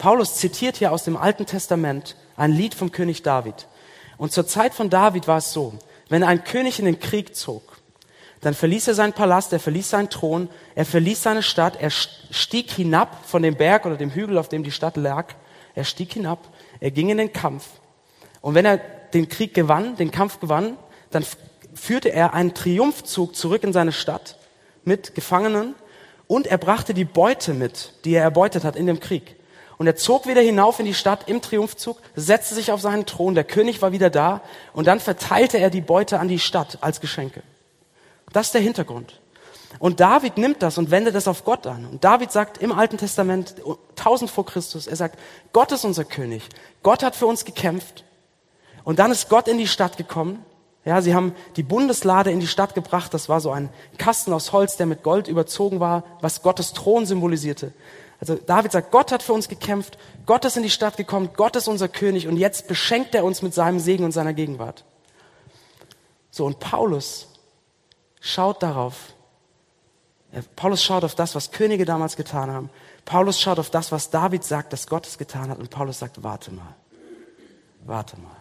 [0.00, 3.68] Paulus zitiert hier aus dem Alten Testament ein Lied vom König David.
[4.16, 5.74] Und zur Zeit von David war es so,
[6.08, 7.76] wenn ein König in den Krieg zog,
[8.40, 12.70] dann verließ er seinen Palast, er verließ seinen Thron, er verließ seine Stadt, er stieg
[12.70, 15.34] hinab von dem Berg oder dem Hügel, auf dem die Stadt lag.
[15.74, 16.48] Er stieg hinab,
[16.80, 17.66] er ging in den Kampf.
[18.40, 20.78] Und wenn er den Krieg gewann, den Kampf gewann,
[21.10, 21.26] dann
[21.74, 24.38] führte er einen Triumphzug zurück in seine Stadt
[24.82, 25.74] mit Gefangenen
[26.26, 29.36] und er brachte die Beute mit, die er erbeutet hat in dem Krieg.
[29.80, 33.34] Und er zog wieder hinauf in die Stadt im Triumphzug, setzte sich auf seinen Thron,
[33.34, 34.42] der König war wieder da
[34.74, 37.42] und dann verteilte er die Beute an die Stadt als Geschenke.
[38.30, 39.18] Das ist der Hintergrund.
[39.78, 41.86] Und David nimmt das und wendet es auf Gott an.
[41.86, 43.54] Und David sagt im Alten Testament,
[43.96, 45.18] 1000 vor Christus, er sagt,
[45.54, 46.42] Gott ist unser König.
[46.82, 48.04] Gott hat für uns gekämpft.
[48.84, 50.44] Und dann ist Gott in die Stadt gekommen.
[50.84, 53.14] Ja, sie haben die Bundeslade in die Stadt gebracht.
[53.14, 57.06] Das war so ein Kasten aus Holz, der mit Gold überzogen war, was Gottes Thron
[57.06, 57.72] symbolisierte.
[58.20, 61.56] Also David sagt, Gott hat für uns gekämpft, Gott ist in die Stadt gekommen, Gott
[61.56, 64.84] ist unser König und jetzt beschenkt er uns mit seinem Segen und seiner Gegenwart.
[66.30, 67.28] So, und Paulus
[68.20, 69.14] schaut darauf,
[70.54, 72.70] Paulus schaut auf das, was Könige damals getan haben.
[73.04, 75.58] Paulus schaut auf das, was David sagt, dass Gott es getan hat.
[75.58, 76.76] Und Paulus sagt, warte mal,
[77.84, 78.36] warte mal.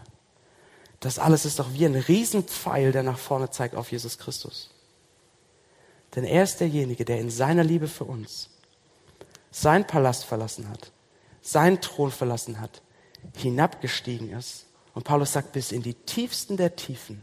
[0.99, 4.69] Das alles ist doch wie ein Riesenpfeil, der nach vorne zeigt auf Jesus Christus.
[6.15, 8.49] Denn er ist derjenige, der in seiner Liebe für uns
[9.51, 10.91] sein Palast verlassen hat,
[11.41, 12.81] seinen Thron verlassen hat,
[13.35, 14.65] hinabgestiegen ist.
[14.93, 17.21] Und Paulus sagt, bis in die tiefsten der Tiefen.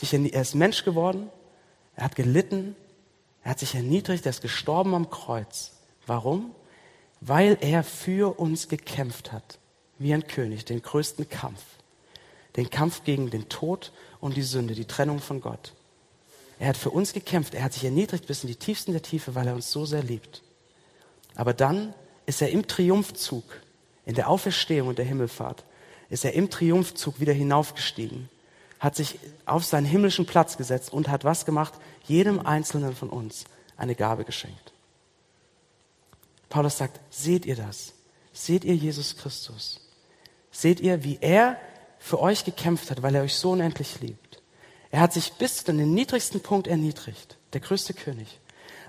[0.00, 1.30] Er ist Mensch geworden,
[1.96, 2.76] er hat gelitten,
[3.42, 5.72] er hat sich erniedrigt, er ist gestorben am Kreuz.
[6.06, 6.54] Warum?
[7.20, 9.58] Weil er für uns gekämpft hat,
[9.98, 11.62] wie ein König, den größten Kampf.
[12.56, 15.74] Den Kampf gegen den Tod und die Sünde, die Trennung von Gott.
[16.58, 19.34] Er hat für uns gekämpft, er hat sich erniedrigt bis in die tiefsten der Tiefe,
[19.34, 20.42] weil er uns so sehr liebt.
[21.38, 21.94] Aber dann
[22.26, 23.44] ist er im Triumphzug,
[24.04, 25.64] in der Auferstehung und der Himmelfahrt,
[26.10, 28.28] ist er im Triumphzug wieder hinaufgestiegen,
[28.80, 31.74] hat sich auf seinen himmlischen Platz gesetzt und hat was gemacht?
[32.06, 33.44] Jedem Einzelnen von uns
[33.76, 34.72] eine Gabe geschenkt.
[36.48, 37.92] Paulus sagt, seht ihr das?
[38.32, 39.80] Seht ihr Jesus Christus?
[40.50, 41.56] Seht ihr, wie er
[42.00, 44.42] für euch gekämpft hat, weil er euch so unendlich liebt?
[44.90, 48.40] Er hat sich bis zu den niedrigsten Punkt erniedrigt, der größte König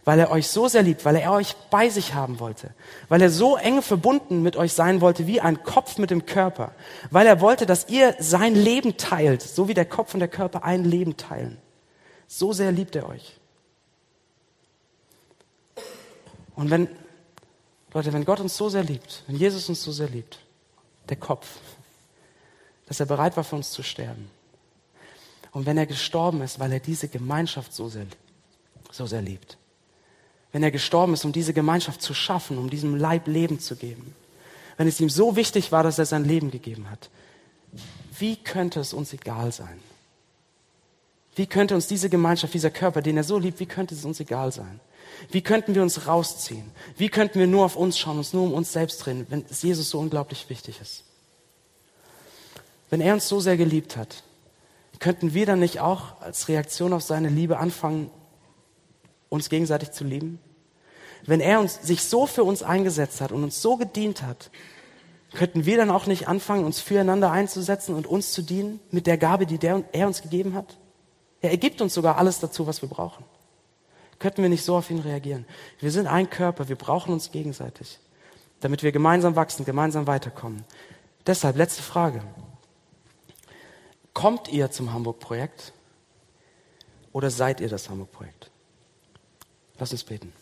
[0.06, 2.74] weil er euch so sehr liebt, weil er euch bei sich haben wollte,
[3.10, 6.74] weil er so eng verbunden mit euch sein wollte wie ein Kopf mit dem Körper,
[7.12, 10.64] weil er wollte, dass ihr sein Leben teilt, so wie der Kopf und der Körper
[10.64, 11.58] ein Leben teilen.
[12.28, 13.40] So sehr liebt er euch.
[16.56, 16.90] Und wenn,
[17.94, 20.40] Leute, wenn Gott uns so sehr liebt, wenn Jesus uns so sehr liebt,
[21.08, 21.48] der Kopf,
[22.88, 24.30] dass er bereit war für uns zu sterben.
[25.52, 28.06] Und wenn er gestorben ist, weil er diese Gemeinschaft so sehr,
[28.92, 29.59] so sehr liebt,
[30.52, 34.16] wenn er gestorben ist, um diese Gemeinschaft zu schaffen, um diesem Leib Leben zu geben.
[34.78, 37.10] Wenn es ihm so wichtig war, dass er sein Leben gegeben hat.
[38.18, 39.80] wie könnte es uns egal sein?
[41.36, 44.20] Wie könnte uns diese Gemeinschaft, dieser Körper, den er so liebt, wie könnte es uns
[44.20, 44.80] egal sein?
[45.32, 46.72] Wie könnten wir uns rausziehen?
[46.98, 49.62] Wie könnten wir nur auf uns schauen, uns nur um uns selbst drehen, wenn es
[49.62, 51.04] Jesus so unglaublich wichtig ist?
[52.90, 54.24] Wenn er uns so sehr geliebt hat,
[55.00, 58.10] könnten wir dann nicht auch als Reaktion auf seine Liebe anfangen,
[59.30, 60.40] uns gegenseitig zu lieben?
[61.26, 64.52] Wenn er uns, sich so für uns eingesetzt hat und uns so gedient hat,
[65.34, 69.18] könnten wir dann auch nicht anfangen, uns füreinander einzusetzen und uns zu dienen mit der
[69.18, 70.78] Gabe, die der, er uns gegeben hat?
[71.42, 73.24] Er gibt uns sogar alles dazu, was wir brauchen.
[74.18, 75.46] Könnten wir nicht so auf ihn reagieren?
[75.80, 78.00] Wir sind ein Körper, wir brauchen uns gegenseitig,
[78.60, 80.66] damit wir gemeinsam wachsen, gemeinsam weiterkommen.
[81.26, 82.22] Deshalb letzte Frage.
[84.14, 85.72] Kommt ihr zum Hamburg-Projekt
[87.14, 88.52] oder seid ihr das Hamburg-Projekt?
[89.80, 90.34] Lass uns beten.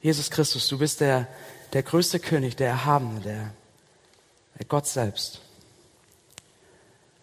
[0.00, 1.28] Jesus Christus, du bist der,
[1.72, 3.54] der größte König, der Erhabene, der,
[4.58, 5.40] der Gott selbst.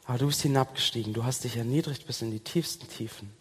[0.05, 3.31] Aber du bist hinabgestiegen, du hast dich erniedrigt bis in die tiefsten Tiefen.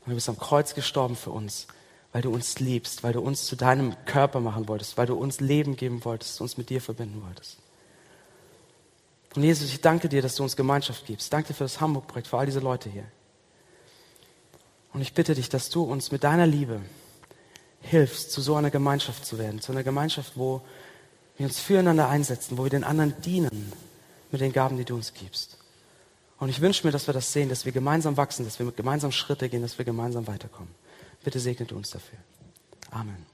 [0.00, 1.66] Und du bist am Kreuz gestorben für uns,
[2.12, 5.40] weil du uns liebst, weil du uns zu deinem Körper machen wolltest, weil du uns
[5.40, 7.61] Leben geben wolltest, uns mit dir verbinden wolltest.
[9.34, 11.32] Und Jesus, ich danke dir, dass du uns Gemeinschaft gibst.
[11.32, 13.04] Danke für das Hamburg-Projekt, für all diese Leute hier.
[14.92, 16.80] Und ich bitte dich, dass du uns mit deiner Liebe
[17.80, 20.60] hilfst, zu so einer Gemeinschaft zu werden, zu einer Gemeinschaft, wo
[21.38, 23.72] wir uns füreinander einsetzen, wo wir den anderen dienen
[24.30, 25.56] mit den Gaben, die du uns gibst.
[26.38, 29.12] Und ich wünsche mir, dass wir das sehen, dass wir gemeinsam wachsen, dass wir gemeinsam
[29.12, 30.74] Schritte gehen, dass wir gemeinsam weiterkommen.
[31.24, 32.18] Bitte segnet uns dafür.
[32.90, 33.31] Amen.